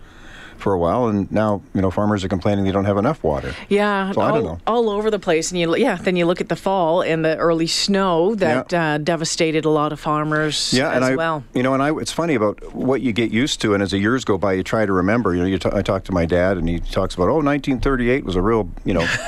for 0.66 0.74
a 0.74 0.80
while, 0.80 1.06
and 1.08 1.32
now 1.32 1.62
you 1.76 1.82
know 1.84 1.92
farmers 1.92 2.24
are 2.26 2.28
complaining 2.28 2.66
they 2.66 2.72
don't 2.72 2.86
have 2.90 2.98
enough 2.98 3.24
water. 3.24 3.54
Yeah, 3.70 4.12
So 4.14 4.22
I 4.22 4.30
all, 4.30 4.34
don't 4.36 4.44
know. 4.50 4.60
all 4.66 4.90
over 4.90 5.12
the 5.12 5.20
place, 5.20 5.52
and 5.52 5.60
you 5.62 5.76
yeah. 5.78 5.96
Then 6.06 6.16
you 6.16 6.26
look 6.26 6.42
at 6.42 6.50
the 6.50 6.56
fall 6.56 7.02
and 7.04 7.24
the 7.24 7.38
early 7.38 7.68
snow 7.68 8.34
that 8.36 8.74
uh, 8.74 8.98
devastated 8.98 9.64
a 9.66 9.70
lot 9.70 9.94
of 9.94 10.00
farmers 10.00 10.74
Yeah, 10.74 10.90
as 10.90 10.96
and 10.96 11.06
I, 11.06 11.16
well. 11.16 11.44
you 11.54 11.62
know, 11.62 11.74
and 11.76 11.84
I, 11.84 11.94
it's 12.02 12.12
funny 12.12 12.34
about 12.34 12.58
what 12.74 13.02
you 13.02 13.14
get 13.14 13.30
used 13.32 13.62
to, 13.62 13.74
and 13.76 13.84
as 13.84 13.92
the 13.92 14.00
years 14.00 14.26
go 14.26 14.38
by, 14.40 14.54
you 14.54 14.64
try 14.64 14.88
to 14.88 14.92
remember. 14.94 15.36
You 15.36 15.42
know, 15.42 15.48
you 15.54 15.60
t- 15.60 15.70
I 15.72 15.84
talk 15.84 16.04
to 16.06 16.12
my 16.12 16.26
dad, 16.26 16.58
and 16.58 16.68
he 16.68 16.80
talks 16.80 17.14
about, 17.14 17.30
oh, 17.30 17.42
1938 17.46 18.26
was 18.26 18.36
a 18.36 18.42
real, 18.42 18.68
you 18.86 18.96
know, 18.98 19.06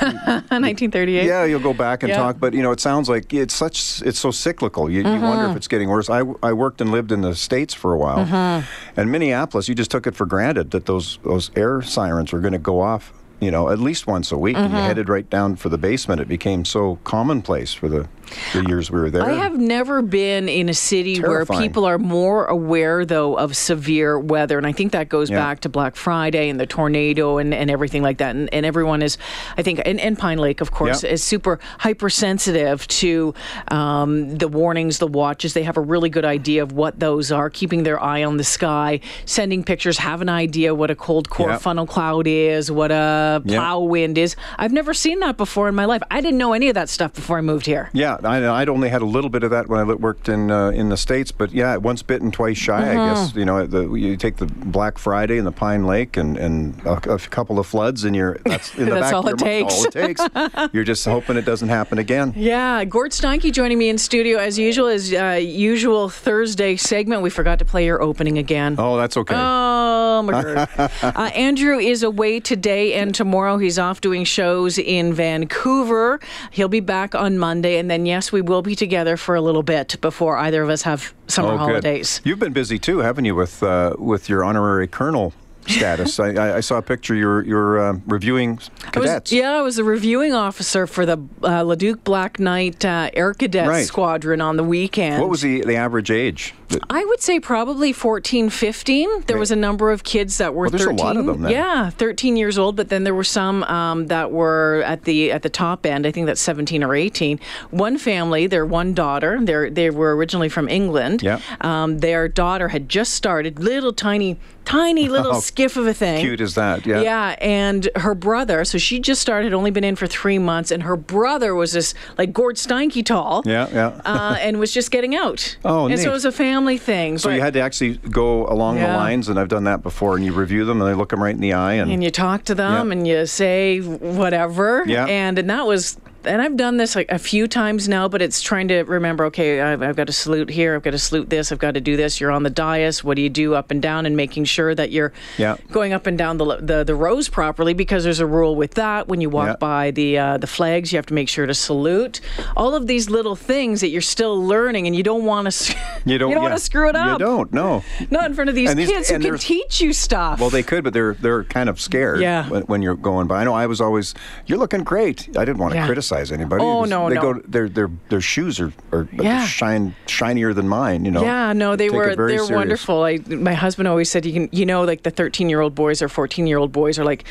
1938. 0.50 1.24
Yeah, 1.28 1.44
you'll 1.44 1.60
go 1.60 1.74
back 1.74 2.02
and 2.02 2.10
Yeah. 2.10 2.16
talk, 2.16 2.40
but 2.40 2.54
you 2.54 2.62
know, 2.62 2.72
it 2.72 2.80
sounds 2.80 3.08
like 3.08 3.32
it's 3.32 3.54
such 3.54 4.02
it's 4.02 4.18
so 4.18 4.30
cyclical. 4.32 4.90
You, 4.90 4.98
you 4.98 5.04
Mm-hmm. 5.04 5.22
wonder 5.30 5.46
if 5.50 5.56
it's 5.56 5.68
getting 5.68 5.88
worse. 5.88 6.08
I, 6.10 6.22
I 6.42 6.52
worked 6.52 6.80
and 6.80 6.90
lived 6.90 7.12
in 7.12 7.20
the 7.22 7.34
states 7.34 7.74
for 7.74 7.92
a 7.92 7.98
while, 7.98 8.24
Mm-hmm. 8.26 8.66
and 9.00 9.12
Minneapolis, 9.12 9.68
you 9.68 9.74
just 9.74 9.90
took 9.90 10.06
it 10.06 10.14
for 10.16 10.26
granted 10.26 10.70
that 10.72 10.86
those 10.86 11.18
those 11.28 11.52
air 11.54 11.80
sirens 11.82 12.32
were 12.32 12.40
going 12.40 12.52
to 12.54 12.58
go 12.58 12.80
off. 12.80 13.12
You 13.40 13.52
know, 13.52 13.68
at 13.68 13.78
least 13.78 14.08
once 14.08 14.32
a 14.32 14.36
week, 14.36 14.56
and 14.56 14.66
Mm-hmm. 14.66 14.76
you 14.76 14.82
headed 14.82 15.08
right 15.08 15.28
down 15.30 15.54
for 15.54 15.68
the 15.68 15.78
basement. 15.78 16.20
It 16.20 16.26
became 16.26 16.64
so 16.64 16.98
commonplace 17.04 17.72
for 17.72 17.88
the, 17.88 18.08
the 18.52 18.64
years 18.68 18.90
we 18.90 19.00
were 19.00 19.10
there. 19.10 19.22
I 19.24 19.32
have 19.32 19.56
never 19.58 20.02
been 20.02 20.48
in 20.48 20.68
a 20.68 20.74
city 20.74 21.20
where 21.20 21.44
people 21.46 21.84
are 21.84 21.98
more 21.98 22.46
aware, 22.46 23.04
though, 23.04 23.36
of 23.36 23.56
severe 23.56 24.18
weather. 24.18 24.58
And 24.58 24.66
I 24.66 24.72
think 24.72 24.92
that 24.92 25.08
goes 25.08 25.30
Yeah. 25.30 25.38
back 25.38 25.60
to 25.60 25.68
Black 25.68 25.96
Friday 25.96 26.48
and 26.48 26.58
the 26.60 26.66
tornado 26.66 27.38
and, 27.38 27.52
and 27.54 27.70
everything 27.70 28.02
like 28.02 28.18
that. 28.18 28.34
And, 28.36 28.52
and 28.52 28.64
everyone 28.66 29.02
is, 29.02 29.18
I 29.56 29.62
think, 29.62 29.80
and, 29.84 30.00
and 30.00 30.18
Pine 30.18 30.38
Lake, 30.38 30.60
of 30.60 30.70
course, 30.70 31.02
Yeah. 31.04 31.10
is 31.10 31.22
super 31.22 31.58
hypersensitive 31.78 32.86
to 32.88 33.34
um, 33.70 34.36
the 34.38 34.48
warnings, 34.48 34.98
the 34.98 35.06
watches. 35.06 35.54
They 35.54 35.62
have 35.64 35.76
a 35.76 35.80
really 35.80 36.08
good 36.08 36.24
idea 36.24 36.62
of 36.62 36.72
what 36.72 36.98
those 37.00 37.30
are, 37.32 37.50
keeping 37.50 37.82
their 37.82 38.02
eye 38.02 38.24
on 38.24 38.36
the 38.36 38.44
sky, 38.44 39.00
sending 39.24 39.62
pictures, 39.64 39.98
have 39.98 40.20
an 40.22 40.28
idea 40.28 40.74
what 40.74 40.90
a 40.90 40.94
cold 40.94 41.28
core 41.30 41.50
Yeah. 41.50 41.58
funnel 41.58 41.86
cloud 41.86 42.26
is, 42.26 42.70
what 42.70 42.90
a 42.90 43.42
plow 43.46 43.80
wind 43.80 44.16
is. 44.18 44.36
I've 44.58 44.72
never 44.72 44.94
seen 44.94 45.20
that 45.20 45.36
before 45.36 45.68
in 45.68 45.74
my 45.74 45.84
life. 45.84 46.02
I 46.10 46.20
didn't 46.20 46.38
know 46.38 46.52
any 46.52 46.68
of 46.68 46.74
that 46.74 46.88
stuff 46.88 47.12
before 47.14 47.38
I 47.38 47.40
moved 47.40 47.66
here. 47.66 47.90
Yeah, 47.92 48.16
I, 48.24 48.60
I'd 48.60 48.68
only 48.68 48.88
had 48.88 49.02
a 49.02 49.06
little 49.06 49.30
bit 49.30 49.42
of 49.42 49.50
that 49.50 49.68
when 49.68 49.78
I 49.80 49.84
worked 49.84 50.28
in 50.28 50.50
uh, 50.50 50.70
in 50.70 50.88
the 50.88 50.96
states, 50.96 51.30
but 51.32 51.52
yeah, 51.52 51.76
once 51.76 52.02
bitten, 52.02 52.30
twice 52.30 52.56
shy. 52.58 52.90
I 52.90 52.94
guess 52.94 53.18
Mm-hmm. 53.30 53.38
you 53.38 53.44
know 53.44 53.66
the, 53.66 53.92
you 53.94 54.16
take 54.16 54.36
the 54.36 54.46
Black 54.46 54.98
Friday 54.98 55.38
and 55.38 55.46
the 55.46 55.52
Pine 55.52 55.84
Lake 55.86 56.16
and, 56.16 56.36
and 56.36 56.80
a, 56.84 57.14
a 57.14 57.18
couple 57.18 57.58
of 57.58 57.66
floods, 57.66 58.04
and 58.04 58.14
you're 58.16 58.38
that's 58.44 58.74
in 58.78 58.86
the 58.86 58.94
That's 58.94 59.06
back 59.06 59.14
all 59.14 59.28
it 59.28 59.40
mind. 59.40 59.64
All 59.70 59.84
it 59.84 59.92
takes. 59.92 60.22
You're 60.72 60.84
just 60.84 61.04
hoping 61.04 61.36
it 61.36 61.44
doesn't 61.44 61.68
happen 61.68 61.98
again. 61.98 62.32
Yeah, 62.36 62.84
Gord 62.84 63.12
Steinke 63.12 63.52
joining 63.52 63.78
me 63.78 63.88
in 63.88 63.98
studio 63.98 64.38
as 64.38 64.58
usual. 64.58 64.88
As 64.88 65.12
uh, 65.12 65.38
usual 65.40 66.08
Thursday 66.08 66.76
segment, 66.76 67.22
we 67.22 67.30
forgot 67.30 67.58
to 67.60 67.64
play 67.64 67.84
your 67.86 68.00
opening 68.02 68.38
again. 68.38 68.76
Oh, 68.78 68.96
that's 68.96 69.16
okay. 69.16 69.34
Oh 69.36 70.22
my 70.22 70.42
god! 70.76 70.90
uh, 71.02 71.30
Andrew 71.34 71.78
is 71.78 72.02
away 72.02 72.40
today 72.40 72.94
and 72.94 73.14
tomorrow. 73.14 73.58
He's 73.58 73.78
off 73.78 74.00
doing 74.00 74.24
shows 74.24 74.78
in 74.78 75.12
Vancouver. 75.12 76.20
He'll 76.50 76.68
be 76.68 76.80
back 76.80 77.14
on 77.14 77.38
Monday, 77.38 77.78
and 77.78 77.90
then 77.90 78.06
yes, 78.08 78.32
we 78.32 78.40
will 78.40 78.62
be 78.62 78.74
together 78.74 79.16
for 79.16 79.34
a 79.34 79.40
little 79.40 79.62
bit 79.62 80.00
before 80.00 80.36
either 80.38 80.62
of 80.62 80.70
us 80.70 80.82
have 80.82 81.14
summer 81.28 81.50
oh, 81.50 81.52
good. 81.52 81.58
holidays. 81.58 82.20
You've 82.24 82.38
been 82.38 82.52
busy 82.52 82.78
too, 82.78 82.98
haven't 82.98 83.24
you, 83.24 83.34
with 83.34 83.62
uh, 83.62 83.94
with 83.98 84.28
your 84.28 84.42
honorary 84.42 84.88
colonel 84.88 85.32
status? 85.68 86.18
I, 86.20 86.56
I, 86.56 86.60
saw 86.60 86.78
a 86.78 86.82
picture. 86.82 87.14
You're 87.14 87.44
you're 87.44 87.88
um, 87.88 88.02
reviewing 88.06 88.58
I 88.94 88.98
was- 88.98 89.08
cadets. 89.08 89.32
yeah, 89.32 89.52
I 89.52 89.62
was 89.62 89.78
a 89.78 89.84
reviewing 89.84 90.32
officer 90.34 90.86
for 90.86 91.06
the 91.06 91.18
uh, 91.42 91.62
Leduc 91.62 92.04
Black 92.04 92.38
Knight 92.38 92.84
uh, 92.84 93.10
Air 93.14 93.34
Cadet 93.34 93.68
Right. 93.68 93.86
Squadron 93.86 94.40
on 94.40 94.56
the 94.56 94.64
weekend. 94.64 95.20
What 95.20 95.30
was 95.30 95.42
the 95.42 95.62
the 95.62 95.76
average 95.76 96.10
age? 96.10 96.54
I 96.90 97.02
would 97.02 97.22
say 97.22 97.40
probably 97.40 97.94
14, 97.94 98.50
15. 98.50 99.22
There 99.22 99.38
was 99.38 99.50
a 99.50 99.56
number 99.56 99.90
of 99.90 100.04
kids 100.04 100.36
that 100.36 100.52
were 100.54 100.64
Well, 100.64 100.70
there's 100.72 100.82
a 100.82 100.90
13. 100.90 100.96
lot 100.98 101.16
of 101.16 101.24
them 101.24 101.40
then. 101.42 101.52
Yeah, 101.52 101.88
13 101.88 102.36
years 102.36 102.58
old, 102.58 102.76
but 102.76 102.90
then 102.90 103.04
there 103.04 103.14
were 103.14 103.24
some 103.24 103.64
um, 103.64 104.08
that 104.08 104.32
were 104.32 104.82
at 104.84 105.04
the 105.04 105.32
at 105.32 105.42
the 105.42 105.48
top 105.48 105.86
end. 105.86 106.06
I 106.06 106.10
think 106.10 106.26
that's 106.26 106.42
17 106.42 106.82
or 106.84 106.94
18. 106.94 107.40
One 107.70 107.96
family, 107.96 108.46
their 108.46 108.66
one 108.66 108.92
daughter, 108.92 109.38
they 109.40 109.70
they 109.70 109.90
were 109.90 110.14
originally 110.14 110.50
from 110.50 110.68
England. 110.68 111.22
Yeah. 111.22 111.40
Um, 111.62 111.98
their 112.00 112.28
daughter 112.28 112.68
had 112.68 112.88
just 112.90 113.14
started, 113.14 113.58
little 113.58 113.92
tiny 113.94 114.38
tiny 114.68 115.08
little 115.16 115.32
How 115.34 115.40
skiff 115.40 115.76
of 115.76 115.86
a 115.86 115.94
thing. 115.94 116.20
Cute 116.20 116.40
as 116.40 116.54
that? 116.54 116.86
Yeah. 116.86 117.00
Yeah, 117.00 117.36
and 117.40 117.88
her 117.96 118.14
brother, 118.14 118.64
so 118.64 118.78
she 118.78 118.98
just 119.00 119.20
started, 119.22 119.46
had 119.46 119.54
only 119.54 119.70
been 119.70 119.84
in 119.84 119.96
for 119.96 120.06
three 120.06 120.38
months, 120.38 120.70
and 120.70 120.82
her 120.82 120.96
brother 120.96 121.54
was 121.54 121.72
this 121.72 121.94
like 122.18 122.32
Gord 122.32 122.56
Steinke 122.56 123.04
tall. 123.04 123.42
Yeah, 123.46 123.68
yeah. 123.72 124.00
Uh, 124.04 124.36
and 124.40 124.58
was 124.58 124.72
just 124.72 124.90
getting 124.90 125.14
out. 125.14 125.56
Oh, 125.64 125.86
and 125.86 125.98
so 125.98 126.10
it 126.10 126.12
was 126.12 126.24
a 126.24 126.32
family 126.32 126.76
thing. 126.78 127.18
So 127.18 127.30
you 127.30 127.40
had 127.40 127.54
to 127.54 127.60
actually 127.60 127.96
go 128.10 128.46
along 128.46 128.76
the 128.76 128.86
lines, 128.88 129.28
and 129.28 129.38
I've 129.38 129.48
done 129.48 129.64
that 129.64 129.82
before. 129.82 130.16
And 130.16 130.24
you 130.24 130.32
review 130.32 130.64
them, 130.64 130.80
and 130.82 130.90
they 130.90 130.94
look 130.94 131.10
them 131.10 131.22
right 131.22 131.34
in 131.34 131.40
the 131.40 131.52
eye, 131.54 131.74
and, 131.74 131.90
and 131.90 132.02
you 132.04 132.10
talk 132.10 132.44
to 132.44 132.54
them 132.54 132.88
Yeah. 132.88 132.92
and 132.92 133.06
you 133.08 133.26
say 133.26 133.78
whatever 133.80 134.84
Yeah. 134.86 135.06
and 135.06 135.38
and 135.38 135.48
that 135.50 135.66
was 135.66 135.96
and 136.24 136.42
I've 136.42 136.56
done 136.56 136.76
this 136.76 136.94
like 136.96 137.10
a 137.10 137.18
few 137.18 137.46
times 137.48 137.88
now, 137.88 138.08
but 138.08 138.20
it's 138.22 138.42
trying 138.42 138.68
to 138.68 138.82
remember. 138.82 139.24
Okay, 139.26 139.60
I've, 139.60 139.82
I've 139.82 139.96
got 139.96 140.06
to 140.08 140.12
salute 140.12 140.50
here. 140.50 140.74
I've 140.74 140.82
got 140.82 140.90
to 140.90 140.98
salute 140.98 141.30
this. 141.30 141.52
I've 141.52 141.58
got 141.58 141.74
to 141.74 141.80
do 141.80 141.96
this. 141.96 142.20
You're 142.20 142.30
on 142.30 142.42
the 142.42 142.50
dais. 142.50 143.02
What 143.04 143.16
do 143.16 143.22
you 143.22 143.30
do 143.30 143.54
up 143.54 143.70
and 143.70 143.80
down, 143.80 144.06
and 144.06 144.16
making 144.16 144.44
sure 144.44 144.74
that 144.74 144.90
you're 144.90 145.12
Yeah. 145.36 145.56
going 145.70 145.92
up 145.92 146.06
and 146.06 146.18
down 146.18 146.38
the, 146.38 146.56
the 146.56 146.84
the 146.84 146.94
rows 146.94 147.28
properly 147.28 147.72
because 147.74 148.04
there's 148.04 148.20
a 148.20 148.26
rule 148.26 148.56
with 148.56 148.74
that. 148.74 149.08
When 149.08 149.20
you 149.20 149.30
walk 149.30 149.48
Yeah. 149.48 149.56
by 149.56 149.90
the 149.90 150.18
uh, 150.18 150.36
the 150.38 150.46
flags, 150.46 150.92
you 150.92 150.96
have 150.96 151.06
to 151.06 151.14
make 151.14 151.28
sure 151.28 151.46
to 151.46 151.54
salute. 151.54 152.20
All 152.56 152.74
of 152.74 152.86
these 152.86 153.08
little 153.10 153.36
things 153.36 153.80
that 153.80 153.88
you're 153.88 154.00
still 154.00 154.42
learning, 154.44 154.86
and 154.86 154.94
you 154.96 155.02
don't 155.02 155.24
want 155.24 155.50
to. 155.50 155.74
you 156.04 156.18
don't, 156.18 156.30
you 156.30 156.34
don't 156.34 156.42
yeah. 156.44 156.48
want 156.50 156.54
to 156.54 156.60
screw 156.64 156.88
it 156.88 156.96
up. 156.96 157.18
You 157.20 157.24
don't. 157.26 157.52
No. 157.52 157.82
Not 158.10 158.26
in 158.26 158.34
front 158.34 158.50
of 158.50 158.56
these 158.56 158.74
these- 158.74 158.88
kids 158.88 159.08
who 159.10 159.18
can 159.18 159.38
teach 159.38 159.80
you 159.80 159.92
stuff. 159.92 160.40
Well, 160.40 160.50
they 160.50 160.62
could, 160.62 160.84
but 160.84 160.92
they're 160.92 161.14
they're 161.14 161.44
kind 161.44 161.68
of 161.68 161.80
scared 161.80 162.20
Yeah. 162.20 162.48
when, 162.48 162.62
when 162.62 162.82
you're 162.82 162.94
going 162.96 163.26
by. 163.26 163.40
I 163.40 163.44
know 163.44 163.54
I 163.54 163.66
was 163.66 163.80
always, 163.80 164.14
you're 164.46 164.58
looking 164.58 164.82
great. 164.84 165.28
I 165.36 165.44
didn't 165.44 165.58
want 165.58 165.72
to 165.72 165.78
Yeah. 165.78 165.86
Criticize 166.08 166.32
anybody. 166.32 166.62
Oh, 166.62 166.84
no, 166.84 167.08
they 167.08 167.14
no. 167.16 167.20
go 167.34 167.40
their 167.46 167.68
their 167.68 167.90
their 168.08 168.20
shoes 168.20 168.60
are, 168.60 168.72
are 168.92 169.08
Yeah. 169.12 169.44
shine 169.44 169.94
shinier 170.06 170.52
than 170.54 170.68
mine. 170.68 171.04
You 171.04 171.10
know. 171.10 171.22
Yeah, 171.22 171.52
no, 171.52 171.76
they 171.76 171.88
Take 171.88 171.96
were 171.96 172.16
they're 172.16 172.28
serious. 172.28 172.50
wonderful. 172.50 173.02
I, 173.04 173.18
my 173.28 173.54
husband 173.54 173.88
always 173.88 174.10
said 174.10 174.24
you 174.26 174.32
can 174.32 174.48
you 174.52 174.66
know 174.66 174.84
like 174.84 175.02
the 175.02 175.10
13 175.10 175.48
year 175.48 175.60
old 175.60 175.74
boys 175.74 176.02
or 176.02 176.08
14 176.08 176.46
year 176.46 176.58
old 176.58 176.72
boys 176.72 176.98
are 176.98 177.04
like 177.04 177.24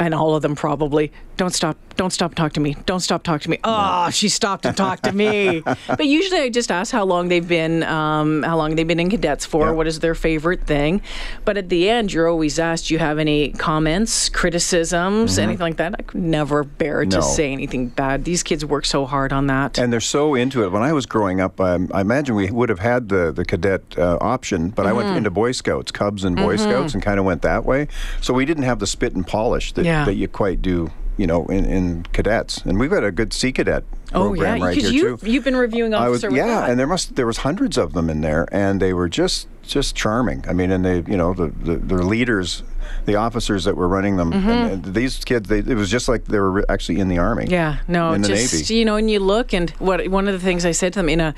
and 0.00 0.12
all 0.14 0.34
of 0.34 0.42
them 0.42 0.56
probably 0.56 1.12
don't 1.36 1.54
stop 1.54 1.76
don't 1.96 2.10
stop 2.12 2.30
and 2.32 2.36
talk 2.36 2.52
to 2.54 2.60
me. 2.60 2.76
Don't 2.86 3.00
stop 3.00 3.22
talk 3.22 3.40
to 3.42 3.50
me. 3.50 3.58
Oh, 3.64 4.10
she 4.10 4.28
stopped 4.28 4.66
and 4.66 4.76
talked 4.76 5.04
to 5.04 5.12
me. 5.12 5.60
but 5.86 6.06
usually 6.06 6.40
I 6.40 6.48
just 6.48 6.70
ask 6.70 6.92
how 6.92 7.04
long 7.04 7.28
they've 7.28 7.46
been, 7.46 7.82
um, 7.84 8.42
how 8.42 8.56
long 8.56 8.74
they've 8.76 8.86
been 8.86 9.00
in 9.00 9.10
cadets 9.10 9.44
for. 9.46 9.66
Yeah. 9.66 9.72
What 9.72 9.86
is 9.86 10.00
their 10.00 10.14
favorite 10.14 10.62
thing? 10.66 11.02
But 11.44 11.56
at 11.56 11.68
the 11.68 11.88
end, 11.90 12.12
you're 12.12 12.28
always 12.28 12.58
asked, 12.58 12.88
"Do 12.88 12.94
you 12.94 12.98
have 13.00 13.18
any 13.18 13.50
comments, 13.52 14.28
criticisms, 14.28 15.38
anything 15.38 15.60
like 15.60 15.76
that?" 15.76 15.94
I 15.98 16.02
could 16.02 16.20
never 16.20 16.64
bear 16.64 17.04
to 17.04 17.14
Mm-hmm. 17.18 17.34
Say 17.34 17.52
anything 17.52 17.88
bad. 17.88 18.24
These 18.24 18.42
kids 18.42 18.64
work 18.64 18.84
so 18.84 19.06
hard 19.06 19.32
on 19.32 19.46
that. 19.48 19.78
And 19.78 19.92
they're 19.92 20.00
so 20.00 20.34
into 20.34 20.62
it. 20.64 20.70
When 20.72 20.82
I 20.82 20.92
was 20.92 21.06
growing 21.06 21.40
up, 21.40 21.60
um, 21.60 21.90
I 21.94 22.00
imagine 22.00 22.34
we 22.34 22.50
would 22.50 22.68
have 22.68 22.78
had 22.80 23.08
the, 23.08 23.32
the 23.32 23.44
cadet 23.44 23.82
uh, 23.98 24.18
option, 24.20 24.70
but 24.70 24.86
I 24.86 24.90
Mm-hmm. 24.90 24.96
went 24.98 25.16
into 25.18 25.30
Boy 25.30 25.52
Scouts, 25.52 25.90
Cubs 25.90 26.24
and 26.24 26.36
Boy 26.36 26.56
Scouts, 26.56 26.94
and 26.94 27.02
kind 27.02 27.18
of 27.18 27.24
went 27.24 27.42
that 27.42 27.64
way. 27.64 27.88
So 28.20 28.32
we 28.34 28.44
didn't 28.44 28.62
have 28.64 28.78
the 28.78 28.86
spit 28.86 29.14
and 29.14 29.26
polish 29.26 29.72
that, 29.72 29.84
Yeah. 29.84 30.04
that 30.04 30.14
you 30.14 30.28
quite 30.28 30.62
do, 30.62 30.90
you 31.16 31.26
know, 31.26 31.46
in, 31.46 31.64
in 31.64 32.02
cadets. 32.12 32.58
And 32.58 32.78
we've 32.78 32.90
got 32.90 33.04
a 33.04 33.12
good 33.12 33.32
Sea 33.32 33.52
Cadet 33.52 33.84
oh 34.12 34.28
program 34.28 34.58
yeah, 34.58 34.64
right 34.64 34.76
here 34.76 34.90
you 34.90 35.16
too. 35.16 35.30
you've 35.30 35.44
been 35.44 35.56
reviewing 35.56 35.94
I 35.94 36.08
was 36.08 36.24
officer. 36.24 36.36
yeah, 36.36 36.66
and 36.66 36.78
there 36.78 36.86
must 36.86 37.16
there 37.16 37.26
was 37.26 37.38
hundreds 37.38 37.76
of 37.76 37.92
them 37.92 38.10
in 38.10 38.20
there, 38.20 38.48
and 38.52 38.80
they 38.80 38.92
were 38.92 39.08
just 39.08 39.48
just 39.62 39.94
charming. 39.94 40.44
I 40.48 40.52
mean, 40.52 40.70
and 40.70 40.84
they 40.84 40.96
you 41.10 41.16
know 41.16 41.34
the 41.34 41.48
the, 41.48 41.76
the 41.76 42.02
leaders, 42.02 42.62
the 43.06 43.16
officers 43.16 43.64
that 43.64 43.76
were 43.76 43.88
running 43.88 44.16
them, 44.16 44.32
and, 44.32 44.86
and 44.86 44.94
these 44.94 45.24
kids, 45.24 45.48
they, 45.48 45.58
it 45.58 45.76
was 45.76 45.90
just 45.90 46.08
like 46.08 46.24
they 46.26 46.38
were 46.38 46.64
actually 46.70 47.00
in 47.00 47.08
the 47.08 47.18
army. 47.18 47.44
Mm-hmm. 47.44 47.52
Yeah, 47.52 47.78
no, 47.88 48.12
in 48.12 48.22
the 48.22 48.28
just 48.28 48.54
Navy. 48.54 48.74
you 48.74 48.84
know, 48.84 48.96
and 48.96 49.10
you 49.10 49.20
look 49.20 49.52
and 49.54 49.70
what 49.78 50.06
one 50.08 50.28
of 50.28 50.34
the 50.34 50.40
things 50.40 50.64
I 50.64 50.72
said 50.72 50.92
to 50.94 51.00
them 51.00 51.08
in 51.08 51.20
a 51.20 51.34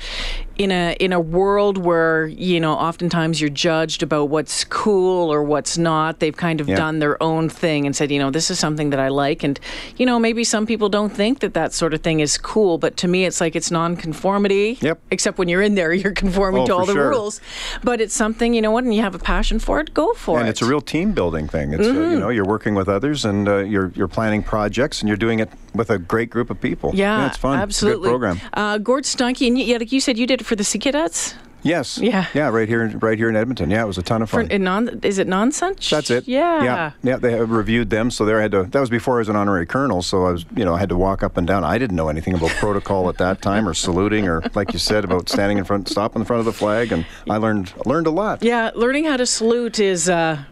in 0.57 0.71
a 0.71 0.95
in 0.99 1.13
a 1.13 1.19
world 1.19 1.77
where 1.77 2.25
you 2.27 2.59
know 2.59 2.73
oftentimes 2.73 3.39
you're 3.39 3.49
judged 3.49 4.01
about 4.03 4.29
what's 4.29 4.63
cool 4.63 5.31
or 5.31 5.43
what's 5.43 5.77
not. 5.77 6.19
They've 6.19 6.35
kind 6.35 6.59
of 6.61 6.67
Yeah. 6.67 6.75
done 6.77 6.99
their 6.99 7.21
own 7.21 7.49
thing 7.49 7.85
and 7.85 7.95
said, 7.95 8.11
you 8.11 8.19
know, 8.19 8.31
this 8.31 8.49
is 8.49 8.59
something 8.59 8.89
that 8.89 8.99
I 8.99 9.09
like, 9.09 9.43
and 9.43 9.59
you 9.97 10.05
know, 10.05 10.19
maybe 10.19 10.43
some 10.43 10.65
people 10.65 10.89
don't 10.89 11.13
think 11.13 11.39
that 11.39 11.53
that 11.53 11.73
sort 11.73 11.93
of 11.93 12.01
thing 12.01 12.19
is 12.19 12.37
cool, 12.37 12.77
but 12.77 12.97
to 12.97 13.07
me, 13.07 13.25
it's 13.25 13.39
like 13.39 13.55
it's 13.55 13.69
non-conformity. 13.71 14.77
Yep. 14.81 14.99
Except 15.11 15.37
when 15.37 15.47
you're 15.49 15.61
in 15.61 15.75
there, 15.75 15.93
you're 16.01 16.11
conforming 16.13 16.63
Oh, 16.63 16.67
to 16.67 16.73
all 16.75 16.85
the 16.85 16.93
sure. 16.93 17.09
rules. 17.09 17.39
But 17.83 18.01
it's 18.01 18.13
something 18.15 18.53
you 18.53 18.61
know 18.61 18.71
what, 18.71 18.83
and 18.83 18.93
you 18.93 19.01
have 19.01 19.15
a 19.15 19.19
passion 19.19 19.59
for 19.59 19.79
it, 19.79 19.93
go 19.93 20.13
for 20.13 20.37
it. 20.37 20.41
and 20.41 20.49
it's 20.49 20.61
a 20.61 20.65
real 20.65 20.81
team 20.81 21.11
building 21.13 21.47
thing. 21.47 21.73
It's 21.73 21.87
uh, 21.87 21.91
Mm-hmm. 21.91 22.11
you 22.13 22.19
know 22.19 22.29
you're 22.29 22.45
working 22.45 22.75
with 22.75 22.87
others 22.89 23.25
and 23.25 23.47
uh, 23.47 23.57
you're 23.57 23.91
you're 23.95 24.07
planning 24.07 24.43
projects 24.43 25.01
and 25.01 25.07
you're 25.07 25.17
doing 25.17 25.39
it 25.39 25.49
with 25.77 25.89
a 25.89 25.97
great 25.97 26.29
group 26.29 26.49
of 26.49 26.59
people. 26.59 26.91
yeah, 26.93 27.27
it's 27.27 27.37
fun. 27.37 27.59
Absolutely. 27.59 28.07
It's 28.07 28.11
program. 28.11 28.41
Uh, 28.53 28.77
Gord 28.79 29.03
Steinke, 29.05 29.47
and 29.47 29.57
you, 29.57 29.65
yeah, 29.65 29.77
like 29.77 29.91
you 29.91 29.99
said, 30.01 30.17
you 30.17 30.27
did 30.27 30.41
it 30.41 30.43
for 30.45 30.55
the 30.55 30.63
Sea 30.63 30.79
Cadets. 30.79 31.35
Yes. 31.63 31.97
Yeah. 31.97 32.27
Yeah. 32.33 32.49
Right 32.49 32.67
here, 32.69 32.87
right 32.99 33.17
here 33.17 33.27
in 33.27 33.35
Edmonton. 33.35 33.69
Yeah, 33.71 33.83
it 33.83 33.87
was 33.87 33.97
a 33.97 34.03
ton 34.03 34.21
of 34.21 34.29
For, 34.29 34.41
fun. 34.41 34.51
in 34.51 34.63
non, 34.63 34.99
is 35.03 35.17
it 35.17 35.27
nonsense? 35.27 35.89
That's 35.89 36.09
it. 36.11 36.25
Yeah. 36.27 36.63
Yeah. 36.63 36.91
Yeah. 37.03 37.17
They 37.17 37.31
have 37.31 37.49
reviewed 37.49 37.89
them, 37.89 38.09
so 38.11 38.23
there 38.25 38.37
I 38.39 38.43
had 38.43 38.51
to. 38.51 38.63
That 38.63 38.79
was 38.79 38.89
before 38.91 39.15
I 39.15 39.17
was 39.19 39.27
an 39.29 39.35
honorary 39.35 39.65
colonel, 39.65 40.01
so 40.01 40.25
I 40.27 40.31
was, 40.31 40.45
you 40.55 40.63
know, 40.63 40.75
I 40.75 40.79
had 40.79 40.87
to 40.89 40.95
walk 40.97 41.23
up 41.23 41.35
and 41.35 41.45
down. 41.47 41.65
I 41.65 41.77
didn't 41.77 41.95
know 41.97 42.07
anything 42.09 42.35
about 42.35 42.51
protocol 42.51 43.09
at 43.09 43.17
that 43.17 43.41
time, 43.41 43.67
or 43.67 43.73
saluting, 43.73 44.27
or 44.29 44.43
like 44.53 44.71
you 44.71 44.79
said 44.79 45.03
about 45.03 45.27
standing 45.29 45.57
in 45.57 45.65
front, 45.65 45.89
stop 45.89 46.15
in 46.15 46.23
front 46.23 46.39
of 46.39 46.45
the 46.45 46.53
flag, 46.53 46.91
and 46.93 47.05
I 47.29 47.35
learned 47.37 47.73
learned 47.85 48.07
a 48.07 48.11
lot. 48.11 48.43
Yeah, 48.43 48.69
learning 48.75 49.05
how 49.05 49.17
to 49.17 49.25
salute 49.25 49.79
is 49.79 50.07
uh, 50.07 50.43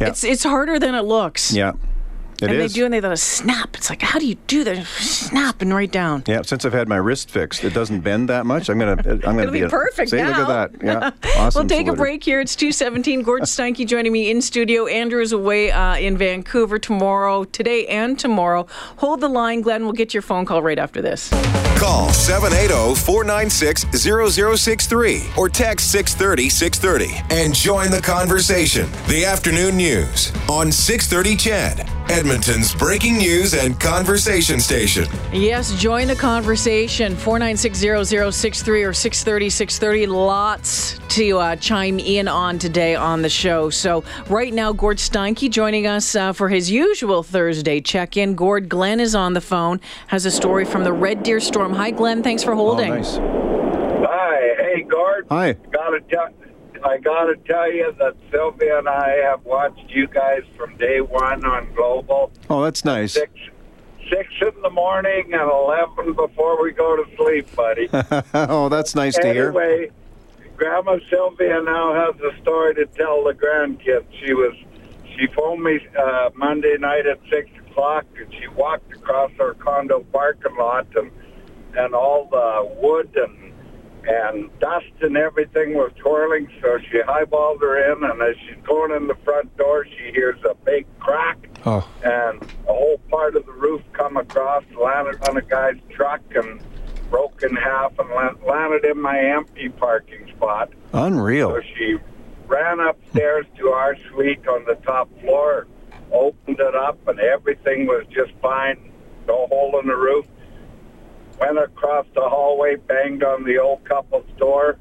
Yeah. 0.00 0.08
it's 0.08 0.24
it's 0.24 0.42
harder 0.42 0.78
than 0.80 0.94
it 0.96 1.02
looks. 1.04 1.52
Yeah. 1.52 1.72
It 2.42 2.50
and 2.50 2.52
is. 2.52 2.72
they 2.72 2.80
do, 2.80 2.84
and 2.84 2.92
they 2.94 3.00
let 3.00 3.12
a 3.12 3.16
snap. 3.16 3.76
It's 3.76 3.88
like, 3.90 4.02
how 4.02 4.18
do 4.18 4.26
you 4.26 4.36
do 4.46 4.62
that? 4.64 4.86
Snap 4.86 5.62
and 5.62 5.72
write 5.74 5.90
down. 5.92 6.22
Yeah, 6.26 6.42
since 6.42 6.64
I've 6.64 6.72
had 6.72 6.88
my 6.88 6.96
wrist 6.96 7.30
fixed, 7.30 7.64
it 7.64 7.72
doesn't 7.74 8.00
bend 8.00 8.28
that 8.28 8.44
much. 8.46 8.68
I'm 8.68 8.78
gonna, 8.78 9.02
I'm 9.06 9.18
gonna 9.20 9.42
It'll 9.42 9.52
be 9.52 9.62
a- 9.62 9.68
perfect 9.68 10.10
See, 10.10 10.22
look 10.22 10.36
at 10.36 10.48
that. 10.48 10.70
Yeah, 10.86 11.10
awesome. 11.38 11.60
we'll 11.60 11.68
take 11.68 11.88
a 11.88 11.94
break 11.94 12.22
here. 12.22 12.40
It's 12.40 12.54
217. 12.56 13.22
Gordon 13.22 13.46
Steinke 13.46 13.86
joining 13.86 14.12
me 14.12 14.30
in 14.30 14.40
studio. 14.42 14.86
Andrew 14.86 15.20
is 15.20 15.32
away 15.32 15.70
uh, 15.70 15.96
in 15.96 16.16
Vancouver 16.16 16.78
tomorrow, 16.78 17.44
today 17.44 17.86
and 17.86 18.18
tomorrow. 18.18 18.66
Hold 18.98 19.20
the 19.20 19.28
line, 19.28 19.62
Glenn. 19.62 19.84
We'll 19.84 19.92
get 19.94 20.12
your 20.14 20.22
phone 20.22 20.44
call 20.44 20.62
right 20.62 20.78
after 20.78 21.00
this. 21.02 21.30
Call 21.78 22.08
780 22.10 22.94
496 23.00 23.84
0063 23.92 25.22
or 25.36 25.48
text 25.48 25.90
630 25.90 26.48
630 26.48 27.34
and 27.34 27.54
join 27.54 27.90
the 27.90 28.00
conversation. 28.00 28.88
The 29.08 29.24
afternoon 29.24 29.76
news 29.76 30.32
on 30.48 30.72
630 30.72 31.36
CHED, 31.36 31.90
Edmonton's 32.08 32.72
breaking 32.74 33.18
news 33.18 33.52
and 33.54 33.78
conversation 33.80 34.60
station. 34.60 35.06
Yes, 35.32 35.74
join 35.80 36.06
the 36.06 36.14
conversation. 36.14 37.14
4960063 37.16 38.88
or 38.88 38.92
630 38.92 39.50
630. 39.50 40.06
Lots 40.06 40.98
to 41.08 41.38
uh, 41.38 41.56
chime 41.56 41.98
in 41.98 42.28
on 42.28 42.58
today 42.58 42.94
on 42.94 43.22
the 43.22 43.28
show. 43.28 43.70
So, 43.70 44.04
right 44.28 44.52
now, 44.54 44.72
Gord 44.72 44.98
Steinke 44.98 45.50
joining 45.50 45.86
us 45.86 46.14
uh, 46.14 46.32
for 46.32 46.48
his 46.48 46.70
usual 46.70 47.22
Thursday 47.22 47.80
check 47.80 48.16
in. 48.16 48.34
Gord, 48.34 48.68
Glenn 48.68 49.00
is 49.00 49.14
on 49.14 49.32
the 49.34 49.40
phone, 49.40 49.80
has 50.06 50.26
a 50.26 50.30
story 50.30 50.64
from 50.64 50.84
the 50.84 50.92
Red 50.92 51.22
Deer 51.24 51.40
Storm. 51.40 51.72
Hi, 51.74 51.90
Glenn. 51.90 52.22
Thanks 52.22 52.42
for 52.44 52.52
Oh, 52.52 52.56
holding. 52.56 52.90
nice. 52.90 53.16
Hi, 53.16 54.54
hey 54.58 54.82
Gord. 54.82 55.26
Hi. 55.30 55.54
Gotta 55.72 56.00
tell, 56.08 56.28
I 56.86 56.98
gotta 56.98 57.34
tell 57.46 57.72
you 57.72 57.92
that 57.98 58.14
Sylvia 58.30 58.78
and 58.78 58.88
I 58.88 59.16
have 59.24 59.44
watched 59.44 59.90
you 59.90 60.06
guys 60.06 60.42
from 60.56 60.76
day 60.76 61.00
one 61.00 61.44
on 61.44 61.72
Global. 61.74 62.30
Oh, 62.48 62.62
that's 62.62 62.84
nice. 62.84 63.14
Six, 63.14 63.32
six 64.08 64.32
in 64.40 64.62
the 64.62 64.70
morning 64.70 65.34
and 65.34 65.50
eleven 65.50 66.12
before 66.14 66.62
we 66.62 66.70
go 66.70 66.94
to 66.94 67.04
sleep, 67.16 67.54
buddy. 67.56 67.88
oh, 68.34 68.68
that's 68.68 68.94
nice 68.94 69.16
to 69.16 69.32
hear. 69.32 69.48
anyway, 69.48 69.90
Grandma 70.56 70.98
Sylvia 71.10 71.60
now 71.60 71.92
has 71.92 72.20
a 72.20 72.40
story 72.42 72.76
to 72.76 72.86
tell 72.86 73.24
the 73.24 73.32
grandkids. 73.32 74.06
She 74.24 74.32
was, 74.32 74.54
she 75.16 75.26
phoned 75.34 75.64
me 75.64 75.80
uh, 75.98 76.30
Monday 76.36 76.76
night 76.78 77.04
at 77.06 77.18
six 77.28 77.50
o'clock, 77.68 78.06
and 78.16 78.32
she 78.32 78.46
walked 78.48 78.92
across 78.92 79.32
our 79.40 79.54
condo 79.54 80.06
parking 80.12 80.56
lot, 80.56 80.86
and 80.94 81.10
and 81.76 81.94
all 81.94 82.28
the 82.30 82.80
wood 82.80 83.10
and 83.16 83.52
and 84.06 84.50
dust 84.60 84.86
and 85.00 85.16
everything 85.16 85.74
was 85.74 85.90
twirling. 85.96 86.48
So 86.62 86.78
she 86.90 86.98
highballed 86.98 87.60
her 87.60 87.92
in, 87.92 88.04
and 88.04 88.22
as 88.22 88.36
she's 88.46 88.62
going 88.64 88.92
in 88.92 89.06
the 89.08 89.16
front 89.24 89.56
door, 89.56 89.84
she 89.84 90.12
hears 90.12 90.38
a 90.48 90.54
big 90.64 90.86
crack 90.98 91.38
Oh, 91.64 91.88
and 92.04 92.40
a 92.68 92.72
whole 92.72 92.98
part 93.10 93.34
of 93.36 93.44
the 93.46 93.52
roof 93.52 93.82
come 93.92 94.16
across, 94.16 94.62
landed 94.80 95.20
on 95.28 95.36
a 95.36 95.42
guy's 95.42 95.76
truck, 95.90 96.20
and 96.34 96.60
broke 97.10 97.42
in 97.42 97.54
half 97.56 97.92
and 97.98 98.08
landed 98.46 98.84
in 98.84 99.00
my 99.00 99.18
empty 99.18 99.68
parking 99.68 100.28
spot. 100.36 100.70
unreal. 100.92 101.50
So 101.50 101.60
she 101.76 101.96
ran 102.46 102.78
upstairs 102.80 103.46
to 103.58 103.68
our 103.70 103.96
suite 104.10 104.46
on 104.46 104.64
the 104.66 104.74
top 104.76 105.08
floor, 105.20 105.66
opened 106.12 106.60
it 106.60 106.74
up, 106.76 106.98
and 107.08 107.18
everything 107.18 107.86
was 107.86 108.04
just 108.10 108.30
fine. 108.40 108.92
No 109.26 109.46
hole 109.48 109.78
in 109.80 109.88
the 109.88 109.96
roof. 109.96 110.26
Went 111.40 111.58
across 111.58 112.06
the 112.14 112.22
hallway, 112.22 112.76
banged 112.76 113.22
on 113.22 113.44
the 113.44 113.58
old 113.58 113.84
couple's 113.84 114.26
door. 114.38 114.78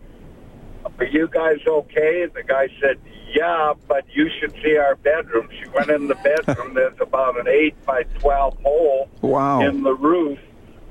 Are 1.00 1.06
you 1.06 1.28
guys 1.28 1.58
okay? 1.68 2.26
The 2.34 2.44
guy 2.44 2.70
said, 2.80 2.98
Yeah, 3.34 3.74
but 3.88 4.06
you 4.14 4.30
should 4.40 4.54
see 4.64 4.78
our 4.78 4.96
bedroom. 4.96 5.50
She 5.62 5.68
went 5.70 5.90
in 5.90 6.08
the 6.08 6.16
bedroom. 6.16 6.74
There's 6.76 6.98
about 7.02 7.40
an 7.40 7.48
8 7.48 7.86
by 7.86 8.04
12 8.20 8.58
hole 8.64 9.10
Wow. 9.22 9.62
in 9.62 9.84
the 9.84 9.94
roof, 9.96 10.40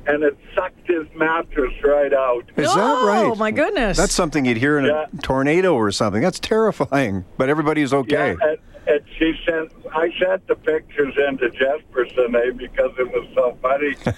and 0.06 0.23
it 0.23 0.37
sucked 0.54 0.87
his 0.87 1.06
mattress 1.16 1.73
right 1.83 2.12
out. 2.12 2.44
Is 2.56 2.75
that 2.75 2.80
right? 3.06 3.25
oh, 3.25 3.35
my 3.37 3.50
goodness. 3.50 3.97
That's 3.97 4.12
something 4.12 4.44
you'd 4.44 4.59
hear 4.59 4.78
in 4.78 4.85
Yeah. 4.87 5.06
a 5.16 5.23
tornado 5.23 5.75
or 5.75 5.90
something. 5.92 6.21
That's 6.21 6.40
terrifying. 6.40 7.25
But 7.38 7.49
everybody's 7.49 7.94
okay. 7.94 8.37
Yeah, 8.38 8.49
and, 8.49 8.59
and 8.87 9.00
she 9.16 9.33
sent. 9.47 9.73
I 9.94 10.12
sent 10.21 10.47
the 10.49 10.56
pictures 10.56 11.14
into 11.28 11.49
Jespersen 11.50 12.35
eh, 12.35 12.50
because 12.50 12.90
it 12.99 13.06
was 13.11 13.26
so 13.35 13.56
funny. 13.62 13.94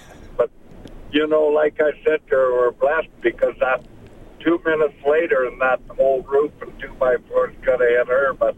but 1.07 1.15
you 1.15 1.27
know, 1.27 1.45
like 1.45 1.79
I 1.79 1.91
said 2.03 2.19
to 2.27 2.35
her, 2.35 2.53
we're 2.53 2.71
blessed 2.71 3.09
because 3.21 3.55
that 3.59 3.83
two 4.39 4.59
minutes 4.65 4.95
later, 5.07 5.45
and 5.45 5.59
that 5.61 5.79
whole 5.95 6.21
roof 6.23 6.51
and 6.61 6.71
two 6.79 6.93
by 6.99 7.15
fours 7.27 7.53
could 7.63 7.79
have 7.79 7.89
hit 7.89 8.07
her. 8.07 8.33
But 8.33 8.55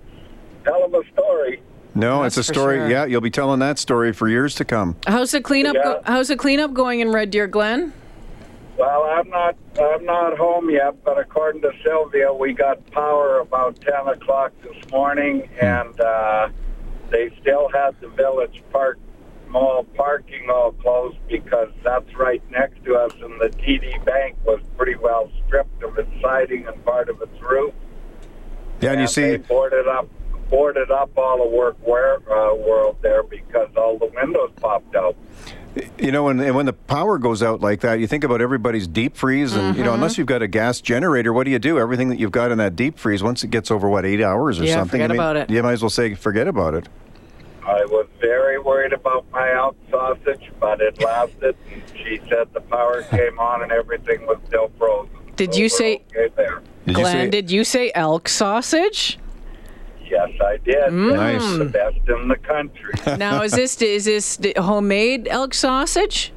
tell 0.63 0.81
them 0.87 1.01
a 1.01 1.11
story. 1.13 1.61
no, 1.95 2.23
That's 2.23 2.37
it's 2.37 2.49
a 2.49 2.53
story. 2.53 2.77
sure. 2.77 2.89
Yeah, 2.89 3.05
you'll 3.05 3.21
be 3.21 3.29
telling 3.31 3.59
that 3.59 3.79
story 3.79 4.13
for 4.13 4.27
years 4.27 4.55
to 4.55 4.65
come. 4.65 4.95
how's 5.07 5.31
the 5.31 5.41
cleanup? 5.41 5.75
Yeah. 5.75 5.83
Go- 5.83 6.01
how's 6.05 6.27
the 6.29 6.35
cleanup 6.37 6.73
going 6.73 6.99
in 6.99 7.11
Red 7.11 7.31
Deer, 7.31 7.47
Glenn? 7.47 7.93
Well, 8.77 9.03
I'm 9.03 9.29
not. 9.29 9.57
I'm 9.81 10.05
not 10.05 10.37
home 10.37 10.69
yet, 10.69 11.03
but 11.03 11.17
according 11.19 11.61
to 11.63 11.71
Sylvia, 11.83 12.33
we 12.33 12.53
got 12.53 12.85
power 12.91 13.39
about 13.39 13.79
ten 13.81 14.07
o'clock 14.07 14.53
this 14.63 14.89
morning, 14.89 15.49
and 15.59 15.99
uh, 15.99 16.47
they 17.09 17.29
still 17.41 17.67
had 17.73 17.99
the 17.99 18.07
village 18.07 18.63
park 18.71 18.97
mall 19.49 19.83
parking 19.95 20.49
all 20.49 20.71
closed 20.73 21.17
because 21.27 21.69
that's 21.83 22.13
right 22.15 22.41
next 22.51 22.83
to 22.85 22.95
us, 22.95 23.11
and 23.21 23.39
the 23.41 23.49
TD 23.57 24.03
Bank 24.05 24.35
was 24.45 24.59
pretty 24.77 24.95
well 24.95 25.29
stripped 25.45 25.83
of 25.83 25.97
its 25.97 26.09
siding 26.21 26.65
and 26.67 26.83
part 26.85 27.09
of 27.09 27.21
its 27.21 27.41
roof. 27.41 27.73
Yeah, 28.81 28.91
and 28.91 29.01
you 29.01 29.07
they 29.07 29.37
see, 29.37 29.37
boarded 29.37 29.87
up 29.87 30.07
boarded 30.49 30.89
up 30.89 31.11
all 31.15 31.37
the 31.37 31.55
work 31.55 31.77
where, 31.83 32.15
uh, 32.31 32.55
world 32.55 32.97
there 33.03 33.21
because 33.21 33.69
all 33.77 33.99
the 33.99 34.07
windows 34.15 34.49
popped 34.59 34.95
out. 34.95 35.15
you 35.99 36.11
know, 36.11 36.23
when 36.23 36.39
and 36.39 36.55
when 36.55 36.65
the 36.65 36.73
power 36.73 37.19
goes 37.19 37.43
out 37.43 37.61
like 37.61 37.81
that, 37.81 37.99
you 37.99 38.07
think 38.07 38.23
about 38.23 38.41
everybody's 38.41 38.87
deep 38.87 39.15
freeze, 39.15 39.53
and 39.55 39.75
you 39.77 39.83
know, 39.83 39.89
Mm-hmm. 39.89 39.95
unless 39.95 40.17
you've 40.17 40.25
got 40.27 40.41
a 40.41 40.47
gas 40.47 40.81
generator, 40.81 41.31
what 41.33 41.43
do 41.43 41.51
you 41.51 41.59
do? 41.59 41.77
Everything 41.77 42.09
that 42.09 42.19
you've 42.19 42.31
got 42.31 42.51
in 42.51 42.57
that 42.57 42.75
deep 42.75 42.97
freeze, 42.97 43.21
once 43.21 43.43
it 43.43 43.51
gets 43.51 43.69
over 43.69 43.87
what 43.89 44.05
eight 44.05 44.21
hours 44.23 44.59
or 44.59 44.63
Yeah, 44.63 44.75
something, 44.75 45.01
forget 45.01 45.11
you, 45.11 45.17
may- 45.17 45.23
about 45.23 45.35
it. 45.37 45.49
you 45.51 45.61
might 45.61 45.73
as 45.73 45.81
well 45.83 45.89
say 45.91 46.15
forget 46.15 46.47
about 46.47 46.73
it. 46.73 46.87
I 47.63 47.85
was 47.85 47.98
very 48.19 48.59
worried 48.59 48.93
about 48.93 49.25
my 49.31 49.51
elk 49.53 49.75
sausage, 49.89 50.51
but 50.59 50.81
it 50.81 51.01
lasted. 51.01 51.55
And 51.71 51.81
she 51.95 52.19
said 52.29 52.47
the 52.53 52.61
power 52.61 53.03
came 53.03 53.39
on 53.39 53.63
and 53.63 53.71
everything 53.71 54.25
was 54.25 54.37
still 54.47 54.71
frozen. 54.77 55.09
Did 55.35 55.53
So 55.53 55.59
you 55.59 55.69
say- 55.69 56.01
okay 56.15 56.29
there? 56.35 56.61
Did 56.85 56.97
you 56.97 57.03
Glenn, 57.03 57.25
say- 57.25 57.29
did 57.29 57.51
you 57.51 57.63
say 57.63 57.91
elk 57.95 58.27
sausage? 58.27 59.17
Yes, 60.09 60.29
I 60.43 60.57
did. 60.57 60.75
Mm. 60.85 61.15
Nice. 61.15 61.35
It's 61.43 61.57
the 61.59 61.65
best 61.65 61.97
in 62.07 62.27
the 62.29 62.35
country. 62.37 62.93
Now, 63.17 63.43
is 63.43 63.51
this 63.51 63.79
is 63.81 64.05
this 64.05 64.39
homemade 64.57 65.27
elk 65.29 65.53
sausage? 65.53 66.31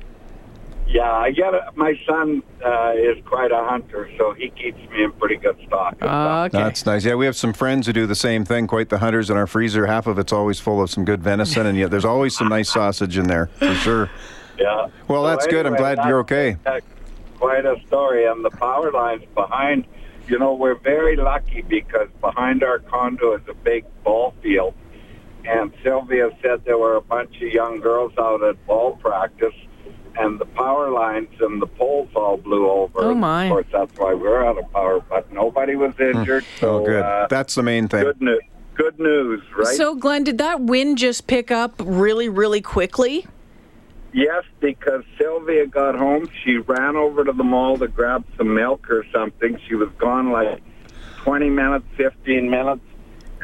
Yeah, 0.93 1.13
I 1.13 1.31
get 1.31 1.55
it. 1.55 1.63
My 1.75 1.99
son 2.07 2.43
uh, 2.65 2.93
is 2.95 3.25
quite 3.25 3.51
a 3.51 3.65
hunter, 3.65 4.11
so 4.19 4.33
he 4.33 4.51
keeps 4.51 4.79
me 4.91 5.05
in 5.05 5.13
pretty 5.13 5.37
good 5.37 5.57
stock. 5.67 5.97
Okay. 6.01 6.51
That's 6.51 6.85
nice. 6.85 7.05
Yeah, 7.05 7.15
we 7.15 7.27
have 7.27 7.37
some 7.37 7.53
friends 7.53 7.87
who 7.87 7.93
do 7.93 8.07
the 8.07 8.15
same 8.15 8.45
thing. 8.45 8.67
Quite 8.67 8.91
the 8.91 8.99
hunters 8.99 9.31
in 9.31 9.37
our 9.37 9.47
freezer. 9.47 9.87
Half 9.87 10.07
of 10.07 10.19
it's 10.19 10.33
always 10.33 10.61
full 10.61 10.83
of 10.83 10.91
some 10.91 11.05
good 11.05 11.23
venison, 11.23 11.67
and 11.67 11.79
yet 11.79 11.91
there's 11.91 12.05
always 12.05 12.37
some 12.37 12.49
nice 12.49 12.71
sausage 12.71 13.17
in 13.17 13.27
there 13.27 13.47
for 13.47 13.75
sure. 13.75 14.11
Yeah. 14.59 14.89
Well, 15.09 15.25
that's 15.25 15.47
good. 15.47 15.67
I'm 15.67 15.77
glad 15.77 15.99
you're 16.07 16.21
okay. 16.21 16.57
Quite 17.39 17.65
a 17.65 17.81
story. 17.87 18.27
And 18.27 18.45
the 18.45 18.51
power 18.51 18.93
lines 18.93 19.25
behind, 19.35 19.87
you 20.29 20.39
know, 20.39 20.55
we're 20.55 20.79
very 20.79 21.17
lucky 21.17 21.63
because 21.63 22.09
behind 22.21 22.63
our 22.63 22.79
condo 22.79 23.35
is 23.35 23.43
a 23.49 23.55
big 23.55 23.85
ball 24.05 24.35
field. 24.43 24.75
And 25.45 25.73
Sylvia 25.83 26.31
said 26.41 26.65
there 26.65 26.79
were 26.79 26.97
a 26.97 27.01
bunch 27.01 27.35
of 27.37 27.53
young 27.53 27.81
girls 27.81 28.13
out 28.17 28.45
at 28.45 28.65
ball 28.67 28.97
practice, 28.97 29.55
and 30.19 30.39
the 30.39 30.45
power 30.47 30.91
lines 30.91 31.29
and 31.41 31.61
the 31.61 31.67
poles 31.67 32.09
all 32.15 32.37
blew 32.37 32.69
over. 32.69 33.01
Oh, 33.01 33.15
my. 33.15 33.47
Of 33.47 33.51
course, 33.51 33.67
that's 33.73 33.99
why 33.99 34.15
we're 34.15 34.45
out 34.45 34.59
of 34.59 34.71
power. 34.73 35.01
But 35.01 35.33
nobody 35.33 35.75
was 35.77 35.95
injured. 35.99 36.45
So 36.59 36.81
Oh, 36.83 36.85
good. 36.85 37.03
Uh, 37.03 37.27
That's 37.31 37.55
the 37.55 37.63
main 37.63 37.89
thing. 37.89 38.05
good 38.05 38.21
news. 38.21 38.43
Good 38.75 38.99
news, 38.99 39.43
right? 39.57 39.67
So, 39.77 39.95
Glenn, 39.95 40.25
did 40.25 40.39
that 40.39 40.61
wind 40.63 40.97
just 40.99 41.27
pick 41.27 41.51
up 41.51 41.75
really, 41.85 42.29
really 42.31 42.63
quickly? 42.63 43.27
Yes, 44.15 44.45
because 44.61 45.05
Sylvia 45.19 45.67
got 45.67 45.95
home. 45.95 46.29
She 46.45 46.57
ran 46.59 46.97
over 46.97 47.25
to 47.25 47.33
the 47.33 47.45
mall 47.45 47.77
to 47.79 47.89
grab 47.89 48.25
some 48.37 48.55
milk 48.55 48.91
or 48.91 49.05
something. 49.13 49.59
She 49.69 49.75
was 49.75 49.89
gone 49.99 50.31
like 50.33 50.63
20 51.19 51.51
minutes, 51.51 51.85
15 51.97 52.49
minutes. 52.51 52.81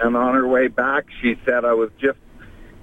And 0.02 0.16
on 0.16 0.34
her 0.34 0.46
way 0.46 0.68
back, 0.68 1.06
she 1.20 1.36
said, 1.44 1.64
I 1.64 1.72
was 1.74 1.90
just 2.00 2.18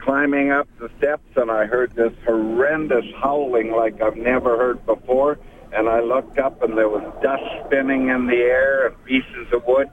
climbing 0.05 0.51
up 0.51 0.67
the 0.79 0.89
steps 0.97 1.25
and 1.35 1.49
I 1.51 1.65
heard 1.65 1.93
this 1.95 2.13
horrendous 2.25 3.05
howling 3.21 3.71
like 3.71 4.01
I've 4.01 4.15
never 4.17 4.55
heard 4.57 4.85
before. 4.85 5.39
And 5.73 5.89
I 5.89 5.99
looked 5.99 6.37
up 6.39 6.61
and 6.61 6.77
there 6.77 6.87
was 6.87 7.03
dust 7.21 7.43
spinning 7.65 8.07
in 8.09 8.27
the 8.27 8.35
air 8.35 8.87
and 8.87 9.03
pieces 9.05 9.47
of 9.51 9.63
wood. 9.67 9.89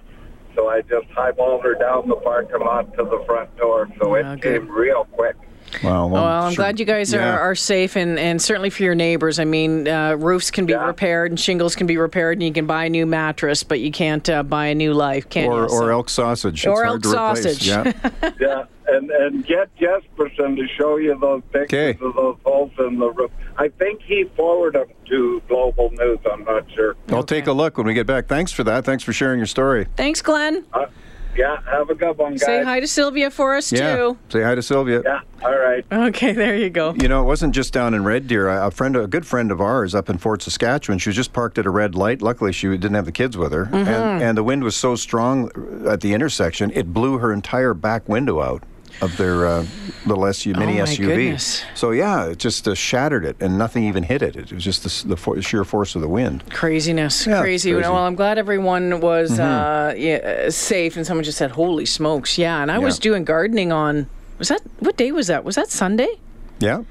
So 0.55 0.69
I 0.69 0.83
just 0.83 1.09
highballed 1.17 1.63
her 1.65 1.75
down 1.75 2.09
the 2.09 2.17
parking 2.17 2.61
lot 2.61 2.93
to 2.99 3.05
the 3.05 3.25
front 3.27 3.57
door. 3.57 3.89
So 4.01 4.15
it 4.15 4.23
good. 4.41 4.61
came 4.61 4.71
real 4.71 5.05
quick. 5.13 5.35
Wow. 5.83 6.09
Well, 6.09 6.23
I'm 6.23 6.53
sure- 6.53 6.57
glad 6.65 6.79
you 6.79 6.85
guys 6.85 7.13
yeah. 7.15 7.35
are, 7.35 7.41
are 7.41 7.55
safe 7.55 7.97
and, 7.97 8.19
and 8.19 8.41
certainly 8.43 8.69
for 8.69 8.83
your 8.83 8.95
neighbors. 8.95 9.39
I 9.39 9.45
mean, 9.45 9.89
uh, 9.89 10.17
roofs 10.17 10.51
can 10.51 10.67
be 10.67 10.75
Yeah. 10.75 10.85
repaired 10.87 11.31
and 11.33 11.41
shingles 11.41 11.75
can 11.75 11.87
be 11.87 11.97
repaired 11.97 12.37
and 12.37 12.43
you 12.47 12.53
can 12.53 12.67
buy 12.67 12.85
a 12.85 12.91
new 12.91 13.07
mattress, 13.07 13.63
but 13.63 13.81
you 13.81 13.91
can't 13.91 14.29
uh, 14.29 14.43
buy 14.43 14.67
a 14.67 14.75
new 14.75 14.93
life, 14.93 15.29
can 15.31 15.49
Or, 15.51 15.63
you? 15.63 15.69
So- 15.71 15.77
or 15.85 15.91
elk 15.93 16.11
sausage. 16.11 16.67
Or 16.67 16.73
it's 16.73 16.79
elk 16.83 16.87
hard 16.89 17.03
to 17.03 17.09
replace. 17.09 17.43
sausage. 17.59 17.69
Yeah. 17.69 17.93
Yeah, 18.41 18.65
and 19.11 19.11
and 19.11 19.47
get 19.47 19.69
Jespersen 19.77 20.57
to 20.57 20.67
show 20.77 20.97
you 20.97 21.19
those 21.19 21.43
pictures 21.53 21.97
Okay. 21.97 22.05
of 22.05 22.15
those 22.15 22.37
holes 22.45 22.71
in 22.79 22.99
the 22.99 23.11
roof. 23.11 23.31
I 23.57 23.69
think 23.69 24.01
he 24.03 24.25
forwarded 24.37 24.89
them 24.89 24.97
to 25.09 25.43
Global 25.49 25.91
News. 25.93 26.19
I'm 26.31 26.45
not 26.45 26.71
sure. 26.73 26.97
I'll 27.11 27.23
take 27.23 27.47
a 27.47 27.53
look 27.53 27.77
when 27.79 27.87
we 27.87 27.95
get 27.95 28.07
back. 28.07 28.27
Thanks 28.27 28.53
for 28.53 28.65
that. 28.65 28.85
Thanks 28.85 29.03
for 29.05 29.13
sharing 29.13 29.39
your 29.39 29.47
story. 29.47 29.87
Thanks, 29.97 30.23
Glenn. 30.23 30.65
Uh, 30.73 30.87
yeah, 31.35 31.57
have 31.71 31.89
a 31.89 31.95
good 31.95 32.19
one, 32.19 32.33
guys. 32.33 32.43
Say 32.45 32.63
hi 32.63 32.81
to 32.81 32.87
Sylvia 32.87 33.31
for 33.31 33.55
us, 33.57 33.73
Yeah. 33.73 33.97
too. 33.97 34.19
Say 34.29 34.43
hi 34.43 34.55
to 34.55 34.61
Sylvia. 34.63 35.01
Yeah, 35.03 35.21
all 35.43 35.57
right. 35.59 35.83
Okay, 35.91 36.33
there 36.33 36.57
you 36.57 36.69
go. 36.69 36.93
You 36.95 37.09
know, 37.09 37.23
it 37.23 37.25
wasn't 37.25 37.55
just 37.55 37.73
down 37.73 37.95
in 37.95 38.05
Red 38.05 38.27
Deer. 38.29 38.49
A 38.51 38.71
friend, 38.71 38.95
a 38.97 39.07
good 39.07 39.27
friend 39.27 39.51
of 39.51 39.59
ours, 39.59 39.95
up 39.95 40.11
in 40.11 40.19
Fort 40.19 40.43
Saskatchewan. 40.43 40.99
She 40.99 41.09
was 41.09 41.17
just 41.17 41.33
parked 41.33 41.57
at 41.59 41.65
a 41.65 41.71
red 41.71 41.95
light. 41.95 42.21
Luckily, 42.21 42.53
she 42.53 42.69
didn't 42.69 42.95
have 42.95 43.07
the 43.07 43.13
kids 43.13 43.39
with 43.39 43.53
her, 43.53 43.65
Mm-hmm. 43.65 43.77
and, 43.89 44.23
and 44.23 44.37
the 44.39 44.45
wind 44.45 44.63
was 44.63 44.77
so 44.77 44.95
strong 44.95 45.51
at 45.89 46.03
the 46.03 46.13
intersection, 46.13 46.71
it 46.75 46.93
blew 46.93 47.17
her 47.19 47.33
entire 47.33 47.73
back 47.73 48.07
window 48.11 48.43
out 48.43 48.63
of 49.03 49.17
their 49.19 49.47
uh, 49.47 49.67
little 50.07 50.25
SU, 50.27 50.55
mini 50.55 50.81
Oh, 50.81 50.85
SUV. 50.85 50.99
goodness. 51.07 51.65
So 51.75 51.91
yeah, 51.91 52.27
it 52.27 52.39
just 52.39 52.67
uh, 52.69 52.75
shattered 52.75 53.25
it, 53.25 53.37
and 53.41 53.59
nothing 53.59 53.85
even 53.85 54.05
hit 54.05 54.23
it. 54.23 54.37
It 54.37 54.53
was 54.53 54.65
just 54.65 54.83
the, 54.85 55.09
the 55.09 55.17
for- 55.17 55.41
sheer 55.43 55.65
force 55.65 55.95
of 55.95 56.01
the 56.01 56.09
wind. 56.09 56.49
Craziness, 56.51 57.27
Yeah, 57.27 57.41
crazy. 57.41 57.73
crazy. 57.73 57.83
Mm-hmm. 57.85 57.93
Well, 57.95 58.05
I'm 58.05 58.15
glad 58.15 58.39
everyone 58.39 59.01
was 59.01 59.39
uh, 59.39 59.95
yeah, 59.97 60.49
safe, 60.51 60.97
and 60.97 61.07
someone 61.07 61.25
just 61.25 61.39
said, 61.39 61.51
"Holy 61.51 61.85
smokes!" 61.85 62.39
Yeah, 62.39 62.63
and 62.63 62.71
I 62.71 62.79
was 62.79 62.99
doing 62.99 63.25
gardening 63.25 63.73
on. 63.73 64.07
Was 64.39 64.49
that 64.49 64.63
what 64.79 64.97
day 64.97 65.13
was 65.13 65.27
that? 65.27 65.45
Was 65.45 65.57
that 65.57 65.69
Sunday? 65.69 66.17
Yeah. 66.61 66.85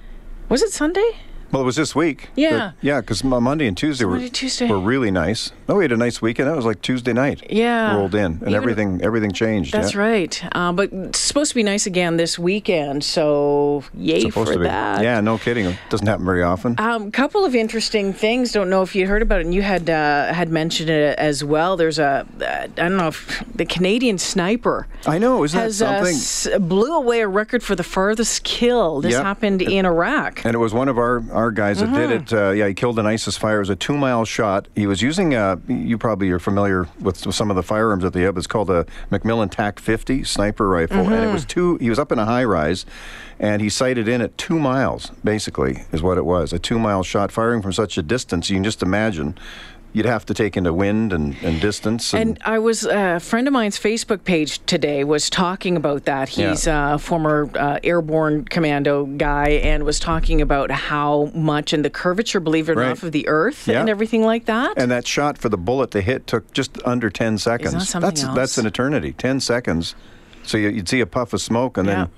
Was 0.49 0.61
it 0.61 0.71
Sunday? 0.71 1.17
Well, 1.51 1.61
it 1.61 1.65
was 1.65 1.75
this 1.75 1.93
week. 1.95 2.29
Yeah. 2.35 2.71
Yeah, 2.81 3.01
because 3.01 3.23
Monday 3.23 3.67
and 3.67 3.75
Tuesday 3.77 4.05
were 4.05 4.27
Tuesday. 4.29 4.67
were 4.69 4.79
really 4.79 5.11
nice. 5.11 5.51
Oh, 5.67 5.75
we 5.75 5.83
had 5.83 5.91
a 5.91 5.97
nice 5.97 6.21
weekend. 6.21 6.47
That 6.49 6.55
was 6.55 6.65
like 6.65 6.81
Tuesday 6.81 7.13
night. 7.13 7.43
Yeah. 7.49 7.95
Rolled 7.95 8.15
in, 8.15 8.25
and 8.25 8.41
Even- 8.43 8.53
everything 8.55 9.01
everything 9.01 9.31
changed. 9.31 9.73
That's 9.73 9.93
yeah. 9.93 9.99
right. 9.99 10.43
Uh, 10.53 10.71
but 10.71 10.91
it's 10.93 11.19
supposed 11.19 11.49
to 11.51 11.55
be 11.55 11.63
nice 11.63 11.85
again 11.85 12.17
this 12.17 12.39
weekend, 12.39 13.03
so 13.03 13.83
yay 13.93 14.29
for 14.29 14.45
that. 14.57 15.03
Yeah, 15.03 15.19
no 15.21 15.37
kidding. 15.37 15.65
It 15.65 15.77
doesn't 15.89 16.07
happen 16.07 16.25
very 16.25 16.43
often. 16.43 16.75
Um, 16.77 17.11
couple 17.11 17.43
of 17.45 17.53
interesting 17.55 18.13
things. 18.13 18.51
Don't 18.51 18.69
know 18.69 18.81
if 18.81 18.95
you 18.95 19.07
heard 19.07 19.21
about 19.21 19.39
it, 19.41 19.45
and 19.45 19.53
you 19.53 19.61
had 19.61 19.89
uh, 19.89 20.33
had 20.33 20.49
mentioned 20.49 20.89
it 20.89 21.17
as 21.19 21.43
well. 21.43 21.75
There's 21.77 21.99
a 21.99 22.25
uh, 22.41 22.45
I 22.45 22.67
don't 22.67 22.97
know 22.97 23.07
if 23.09 23.43
the 23.55 23.65
Canadian 23.65 24.17
sniper 24.17 24.87
I 25.05 25.17
know, 25.17 25.43
isn't 25.43 25.57
that 25.57 25.63
has 25.63 25.81
uh, 25.81 25.97
something? 25.97 26.15
s- 26.15 26.47
blew 26.59 26.95
away 26.95 27.21
a 27.21 27.27
record 27.27 27.63
for 27.63 27.75
the 27.75 27.83
farthest 27.83 28.43
kill. 28.43 29.01
This 29.01 29.11
Yep. 29.13 29.23
happened 29.23 29.61
in 29.61 29.85
Iraq. 29.85 30.45
And 30.45 30.53
it 30.55 30.59
was 30.59 30.73
one 30.73 30.87
of 30.87 30.97
our, 30.97 31.23
our 31.31 31.40
guys 31.49 31.79
that 31.79 31.91
did 31.91 32.11
it. 32.11 32.31
Uh, 32.31 32.51
yeah, 32.51 32.67
he 32.67 32.75
killed 32.75 32.99
an 32.99 33.07
ISIS 33.07 33.37
fire. 33.37 33.55
It 33.55 33.61
was 33.61 33.69
a 33.71 33.75
two 33.75 33.97
mile 33.97 34.23
shot. 34.25 34.67
He 34.75 34.85
was 34.85 35.01
using, 35.01 35.33
uh, 35.33 35.55
you 35.67 35.97
probably 35.97 36.29
are 36.29 36.37
familiar 36.37 36.87
with 36.99 37.17
some 37.33 37.49
of 37.49 37.55
the 37.55 37.63
firearms 37.63 38.03
that 38.03 38.13
they 38.13 38.21
have. 38.21 38.37
It's 38.37 38.45
called 38.45 38.69
a 38.69 38.85
McMillan 39.09 39.49
TAC 39.49 39.79
50 39.79 40.23
sniper 40.23 40.67
rifle. 40.69 40.97
And 41.11 41.23
it 41.23 41.33
was 41.33 41.45
two, 41.45 41.77
he 41.77 41.89
was 41.89 41.97
up 41.97 42.11
in 42.11 42.19
a 42.19 42.25
high 42.25 42.43
rise 42.43 42.85
and 43.39 43.59
he 43.59 43.69
sighted 43.69 44.07
in 44.07 44.21
at 44.21 44.37
two 44.37 44.59
miles, 44.59 45.09
basically, 45.23 45.83
is 45.91 46.03
what 46.03 46.19
it 46.19 46.25
was. 46.25 46.53
A 46.53 46.59
two 46.59 46.77
mile 46.77 47.01
shot 47.01 47.31
firing 47.31 47.63
from 47.63 47.73
such 47.73 47.97
a 47.97 48.03
distance. 48.03 48.51
You 48.51 48.57
can 48.57 48.63
just 48.63 48.83
imagine. 48.83 49.35
You'd 49.93 50.05
have 50.05 50.25
to 50.27 50.33
take 50.33 50.55
into 50.55 50.71
wind 50.73 51.11
and, 51.11 51.35
and 51.43 51.59
distance. 51.59 52.13
And 52.13 52.39
I 52.45 52.59
was 52.59 52.85
uh, 52.85 53.15
a 53.17 53.19
friend 53.19 53.45
of 53.47 53.51
mine's 53.53 53.77
Facebook 53.77 54.23
page 54.23 54.65
today 54.65 55.03
was 55.03 55.29
talking 55.29 55.75
about 55.75 56.05
that. 56.05 56.37
Yeah. 56.37 56.51
He's 56.51 56.65
a 56.65 56.97
former 56.97 57.49
uh, 57.55 57.79
airborne 57.83 58.45
commando 58.45 59.05
guy 59.05 59.49
and 59.49 59.83
was 59.83 59.99
talking 59.99 60.39
about 60.41 60.71
how 60.71 61.25
much 61.35 61.73
and 61.73 61.83
the 61.83 61.89
curvature, 61.89 62.39
believe 62.39 62.69
it 62.69 62.73
or 62.73 62.75
Right. 62.81 62.87
not, 62.89 63.03
of 63.03 63.11
the 63.11 63.27
Earth 63.27 63.67
Yeah. 63.67 63.81
and 63.81 63.89
everything 63.89 64.23
like 64.23 64.45
that. 64.45 64.75
And 64.77 64.89
that 64.91 65.05
shot 65.05 65.37
for 65.37 65.49
the 65.49 65.57
bullet 65.57 65.91
to 65.91 66.01
hit 66.01 66.25
took 66.25 66.51
just 66.53 66.77
under 66.85 67.09
10 67.09 67.37
seconds. 67.37 67.89
something 67.89 68.07
that's 68.09 68.23
else? 68.23 68.35
that's 68.35 68.57
an 68.57 68.65
eternity. 68.65 69.11
10 69.11 69.41
seconds. 69.41 69.93
So 70.43 70.57
you, 70.57 70.69
you'd 70.69 70.87
see 70.87 71.01
a 71.01 71.05
puff 71.05 71.33
of 71.33 71.41
smoke 71.41 71.77
and 71.77 71.87
then 71.89 72.09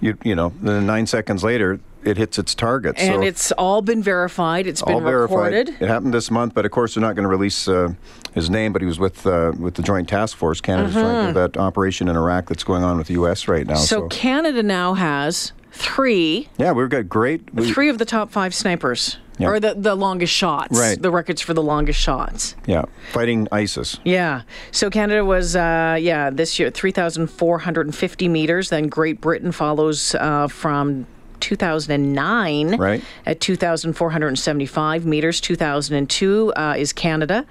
you 0.00 0.16
you 0.24 0.34
know, 0.34 0.52
then 0.62 0.86
9 0.86 1.06
seconds 1.06 1.44
later 1.44 1.80
it 2.04 2.16
hits 2.16 2.38
its 2.38 2.54
target. 2.54 2.96
and 2.98 3.22
so 3.22 3.22
it's 3.22 3.52
all 3.52 3.82
been 3.82 4.02
verified. 4.02 4.66
It's 4.66 4.82
all 4.82 4.94
been 4.96 5.04
verified. 5.04 5.52
recorded. 5.52 5.68
It 5.80 5.88
happened 5.88 6.14
this 6.14 6.30
month, 6.30 6.54
but 6.54 6.64
of 6.64 6.70
course 6.70 6.94
they're 6.94 7.02
not 7.02 7.14
going 7.14 7.24
to 7.24 7.28
release 7.28 7.66
uh, 7.68 7.94
his 8.34 8.50
name. 8.50 8.72
But 8.72 8.82
he 8.82 8.86
was 8.86 8.98
with 8.98 9.26
uh, 9.26 9.52
with 9.58 9.74
the 9.74 9.82
Joint 9.82 10.08
Task 10.08 10.36
Force, 10.36 10.60
Canada's 10.60 10.94
joint 10.94 11.34
that 11.34 11.56
operation 11.56 12.08
in 12.08 12.16
Iraq 12.16 12.48
that's 12.48 12.64
going 12.64 12.82
on 12.82 12.98
with 12.98 13.06
the 13.08 13.14
U.S. 13.14 13.48
right 13.48 13.66
now. 13.66 13.74
So 13.74 14.08
Canada 14.08 14.62
now 14.62 14.94
has 14.94 15.52
three, 15.72 16.48
yeah, 16.56 16.70
we've 16.72 16.88
got 16.88 17.08
great. 17.08 17.52
We, 17.52 17.70
three 17.72 17.88
of 17.88 17.98
the 17.98 18.04
top 18.04 18.30
five 18.30 18.54
snipers, 18.54 19.18
Yeah. 19.38 19.48
or 19.48 19.58
the, 19.58 19.74
the 19.74 19.96
longest 19.96 20.32
shots. 20.32 20.78
Right. 20.78 21.00
The 21.02 21.10
records 21.10 21.40
for 21.40 21.52
the 21.52 21.62
longest 21.64 21.98
shots. 21.98 22.54
yeah, 22.66 22.84
fighting 23.12 23.48
ISIS. 23.50 23.98
Yeah. 24.04 24.42
So 24.70 24.88
Canada 24.88 25.24
was, 25.24 25.56
uh, 25.56 25.98
yeah, 26.00 26.30
this 26.30 26.60
year, 26.60 26.70
3,450 26.70 28.28
meters. 28.28 28.70
Then 28.70 28.86
Great 28.86 29.20
Britain 29.20 29.50
follows 29.50 30.14
uh, 30.14 30.46
from 30.46 31.06
2009 31.40 32.76
Right. 32.76 33.02
at 33.26 33.40
2,475 33.40 35.06
meters. 35.06 35.40
2002 35.40 36.52
uh, 36.56 36.74
is 36.76 36.92
Canada 36.92 37.44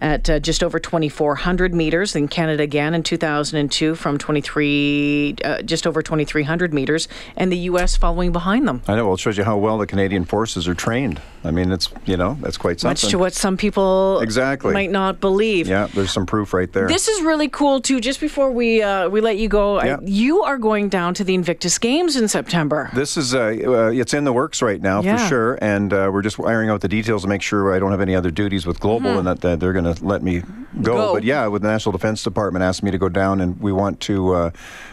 at 0.00 0.28
uh, 0.30 0.38
just 0.40 0.62
over 0.62 0.78
2,400 0.78 1.74
meters. 1.74 2.14
In 2.16 2.28
Canada 2.28 2.62
again 2.62 2.94
in 2.94 3.02
2002 3.02 3.94
from 3.94 4.18
23, 4.18 5.36
uh, 5.44 5.62
just 5.62 5.86
over 5.86 6.02
2,300 6.02 6.72
meters. 6.74 7.08
And 7.36 7.50
the 7.52 7.56
U.S. 7.70 7.96
following 7.96 8.32
behind 8.32 8.66
them. 8.68 8.82
I 8.88 8.96
know. 8.96 9.06
Well, 9.06 9.14
it 9.14 9.20
shows 9.20 9.36
you 9.38 9.44
how 9.44 9.56
well 9.58 9.78
the 9.78 9.86
Canadian 9.86 10.24
forces 10.24 10.66
are 10.68 10.74
trained. 10.74 11.20
I 11.44 11.50
mean, 11.52 11.70
it's 11.70 11.88
you 12.04 12.16
know 12.16 12.36
that's 12.40 12.56
quite 12.58 12.80
something. 12.80 12.90
Much 13.06 13.10
to 13.10 13.18
what 13.18 13.32
some 13.32 13.56
people 13.56 14.20
Exactly. 14.20 14.72
might 14.72 14.90
not 14.90 15.20
believe. 15.20 15.68
Yeah, 15.68 15.86
there's 15.94 16.10
some 16.10 16.26
proof 16.26 16.52
right 16.52 16.70
there. 16.72 16.88
This 16.88 17.06
is 17.08 17.22
really 17.22 17.48
cool 17.48 17.80
too. 17.80 18.00
Just 18.00 18.20
before 18.20 18.50
we 18.50 18.82
uh, 18.82 19.08
we 19.08 19.20
let 19.20 19.36
you 19.38 19.48
go, 19.48 19.82
Yeah. 19.82 19.96
I, 19.96 20.04
you 20.04 20.42
are 20.42 20.58
going 20.58 20.88
down 20.88 21.14
to 21.14 21.24
the 21.24 21.34
Invictus 21.34 21.78
Games 21.78 22.16
in 22.16 22.26
September. 22.28 22.90
This 22.92 23.16
is 23.16 23.34
uh, 23.34 23.38
uh, 23.64 23.90
it's 23.92 24.14
in 24.14 24.24
the 24.24 24.32
works 24.32 24.60
right 24.62 24.80
now 24.82 25.00
Yeah. 25.00 25.16
for 25.16 25.28
sure, 25.28 25.58
and 25.62 25.92
uh, 25.92 26.10
we're 26.12 26.22
just 26.22 26.40
ironing 26.40 26.70
out 26.70 26.80
the 26.80 26.88
details 26.88 27.22
to 27.22 27.28
make 27.28 27.42
sure 27.42 27.72
I 27.74 27.78
don't 27.78 27.92
have 27.92 28.00
any 28.00 28.16
other 28.16 28.30
duties 28.32 28.66
with 28.66 28.80
Global 28.80 28.98
Mm-hmm. 29.10 29.18
and 29.18 29.26
that, 29.28 29.40
that 29.42 29.60
they're 29.60 29.72
going 29.72 29.84
to 29.84 29.87
let 30.00 30.22
me 30.22 30.42
go. 30.82 30.94
Go. 30.96 31.14
But 31.14 31.24
yeah, 31.24 31.46
with 31.46 31.62
the 31.62 31.68
National 31.68 31.92
Defense 31.92 32.22
Department 32.22 32.62
asked 32.62 32.82
me 32.82 32.90
to 32.90 32.98
go 32.98 33.08
down, 33.08 33.40
and 33.40 33.60
we 33.60 33.72
want 33.72 34.00
to 34.00 34.32
uh, 34.34 34.50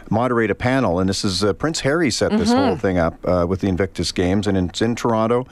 moderate 0.10 0.52
a 0.52 0.56
panel. 0.56 1.00
And 1.00 1.10
this 1.10 1.26
is 1.26 1.44
uh, 1.44 1.54
Prince 1.54 1.82
Harry 1.82 2.12
set 2.12 2.32
this 2.32 2.50
Mm-hmm. 2.50 2.58
whole 2.68 2.76
thing 2.78 2.98
up 2.98 3.16
uh, 3.28 3.46
with 3.48 3.62
the 3.62 3.68
Invictus 3.68 4.12
Games, 4.12 4.48
and 4.48 4.58
it's 4.58 4.82
in 4.82 4.96
Toronto, 4.96 5.48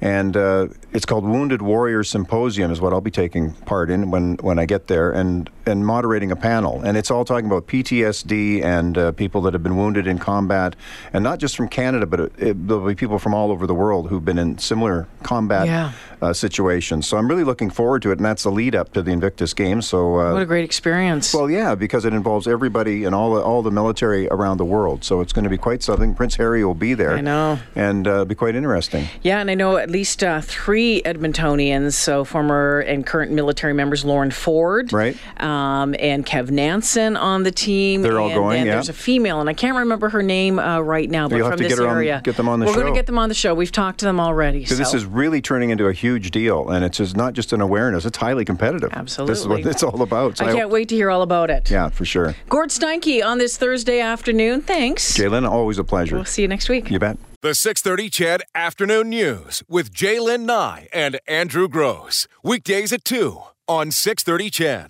and 0.00 0.36
uh, 0.36 0.68
it's 0.92 1.04
called 1.04 1.24
Wounded 1.24 1.60
Warriors 1.62 2.08
Symposium, 2.10 2.70
is 2.70 2.80
what 2.80 2.92
I'll 2.92 3.00
be 3.00 3.10
taking 3.10 3.52
part 3.52 3.90
in 3.90 4.10
when 4.10 4.36
when 4.36 4.58
I 4.58 4.66
get 4.66 4.86
there, 4.86 5.10
and 5.10 5.50
and 5.66 5.84
moderating 5.84 6.30
a 6.30 6.36
panel. 6.36 6.80
And 6.82 6.96
it's 6.96 7.10
all 7.10 7.24
talking 7.24 7.46
about 7.46 7.66
PTSD 7.66 8.62
and 8.62 8.96
uh, 8.96 9.12
people 9.12 9.40
that 9.42 9.52
have 9.54 9.62
been 9.64 9.76
wounded 9.76 10.06
in 10.06 10.18
combat, 10.18 10.76
and 11.12 11.24
not 11.24 11.38
just 11.40 11.56
from 11.56 11.68
Canada, 11.68 12.06
but 12.06 12.20
it, 12.20 12.32
it, 12.38 12.68
there'll 12.68 12.86
be 12.86 12.94
people 12.94 13.18
from 13.18 13.34
all 13.34 13.50
over 13.50 13.66
the 13.66 13.74
world 13.74 14.08
who've 14.08 14.24
been 14.24 14.38
in 14.38 14.58
similar 14.58 15.08
combat 15.24 15.66
Yeah. 15.66 15.92
uh, 16.22 16.32
situations. 16.32 17.06
So 17.08 17.16
I'm 17.16 17.26
really 17.28 17.42
looking 17.44 17.70
forward 17.70 18.02
to 18.02 18.10
it, 18.12 18.18
and 18.18 18.24
that's 18.24 18.44
the 18.44 18.50
lead 18.52 18.74
up 18.76 18.92
to 18.92 19.02
the 19.02 19.10
Invictus 19.10 19.52
Games. 19.54 19.75
So. 19.82 20.18
Uh, 20.20 20.32
What 20.34 20.42
a 20.42 20.46
great 20.46 20.64
experience. 20.64 21.32
well, 21.34 21.50
yeah, 21.50 21.74
because 21.74 22.04
it 22.04 22.12
involves 22.12 22.46
everybody 22.46 23.04
and 23.04 23.14
all 23.14 23.34
the, 23.34 23.40
all 23.42 23.62
the 23.62 23.70
military 23.70 24.28
around 24.28 24.58
the 24.58 24.64
world. 24.64 25.04
So 25.04 25.20
it's 25.20 25.32
going 25.32 25.44
to 25.44 25.50
be 25.50 25.58
quite 25.58 25.82
something. 25.82 26.14
Prince 26.14 26.36
Harry 26.36 26.64
will 26.64 26.74
be 26.74 26.94
there. 26.94 27.12
I 27.16 27.20
know. 27.20 27.58
And 27.74 28.06
uh, 28.06 28.24
be 28.24 28.34
quite 28.34 28.54
interesting. 28.56 29.06
Yeah, 29.22 29.40
and 29.40 29.50
I 29.50 29.54
know 29.54 29.76
at 29.76 29.90
least 29.90 30.22
uh, 30.22 30.40
three 30.40 31.02
Edmontonians, 31.04 31.92
so 31.94 32.24
former 32.24 32.80
and 32.80 33.04
current 33.06 33.32
military 33.32 33.72
members, 33.74 34.04
Lauren 34.04 34.30
Ford, 34.30 34.92
Right. 34.92 35.16
um, 35.42 35.94
and 35.98 36.24
Kev 36.24 36.50
Nansen 36.50 37.16
on 37.16 37.42
the 37.42 37.50
team. 37.50 38.02
They're 38.02 38.18
all 38.20 38.26
and 38.28 38.34
going, 38.34 38.56
then 38.58 38.66
yeah. 38.66 38.72
There's 38.74 38.88
a 38.88 38.92
female, 38.92 39.40
and 39.40 39.48
I 39.48 39.54
can't 39.54 39.76
remember 39.76 40.08
her 40.10 40.22
name 40.22 40.58
uh, 40.58 40.80
right 40.80 41.08
now, 41.10 41.28
but 41.28 41.36
You'll 41.36 41.48
from 41.48 41.58
to 41.58 41.64
this 41.64 41.72
get 41.74 41.78
her 41.82 41.88
on- 41.88 41.96
area. 41.96 42.20
get 42.24 42.36
them 42.36 42.48
on 42.48 42.60
the 42.60 42.66
We're 42.66 42.74
going 42.74 42.86
to 42.86 42.92
get 42.92 43.06
them 43.06 43.18
on 43.18 43.28
the 43.28 43.34
show. 43.34 43.54
We've 43.54 43.72
talked 43.72 43.98
to 44.00 44.04
them 44.06 44.20
already. 44.20 44.60
Because 44.60 44.78
this 44.78 44.94
is 44.94 45.04
really 45.04 45.40
turning 45.40 45.70
into 45.70 45.86
a 45.86 45.92
huge 45.92 46.30
deal, 46.30 46.68
and 46.70 46.84
it's 46.84 46.98
just 46.98 47.16
not 47.16 47.34
just 47.34 47.52
an 47.52 47.60
awareness; 47.60 48.04
it's 48.04 48.18
highly 48.18 48.44
competitive. 48.44 48.90
This 48.92 49.18
is 49.40 49.46
what 49.48 49.55
Absolutely. 49.58 49.70
it's 49.70 49.82
all 49.82 50.02
about. 50.02 50.38
So 50.38 50.44
I 50.44 50.48
can't 50.48 50.62
hope- 50.62 50.72
wait 50.72 50.88
to 50.90 50.94
hear 50.94 51.10
all 51.10 51.22
about 51.22 51.50
it. 51.50 51.70
Yeah, 51.70 51.88
for 51.88 52.04
sure. 52.04 52.34
Gord 52.48 52.70
Steinke 52.70 53.24
on 53.24 53.38
this 53.38 53.56
Thursday 53.56 54.00
afternoon. 54.00 54.62
Thanks. 54.62 55.16
Jalen, 55.16 55.48
always 55.48 55.78
a 55.78 55.84
pleasure. 55.84 56.16
We'll 56.16 56.24
see 56.24 56.42
you 56.42 56.48
next 56.48 56.68
week. 56.68 56.90
You 56.90 56.98
bet. 56.98 57.18
The 57.42 57.54
630 57.54 58.10
CHED 58.10 58.42
Afternoon 58.54 59.10
News 59.10 59.62
with 59.68 59.92
Jaylen 59.92 60.40
Nye 60.46 60.88
and 60.92 61.20
Andrew 61.28 61.68
Gross. 61.68 62.26
Weekdays 62.42 62.92
at 62.92 63.04
2 63.04 63.40
on 63.68 63.90
630 63.90 64.50
CHED. 64.50 64.84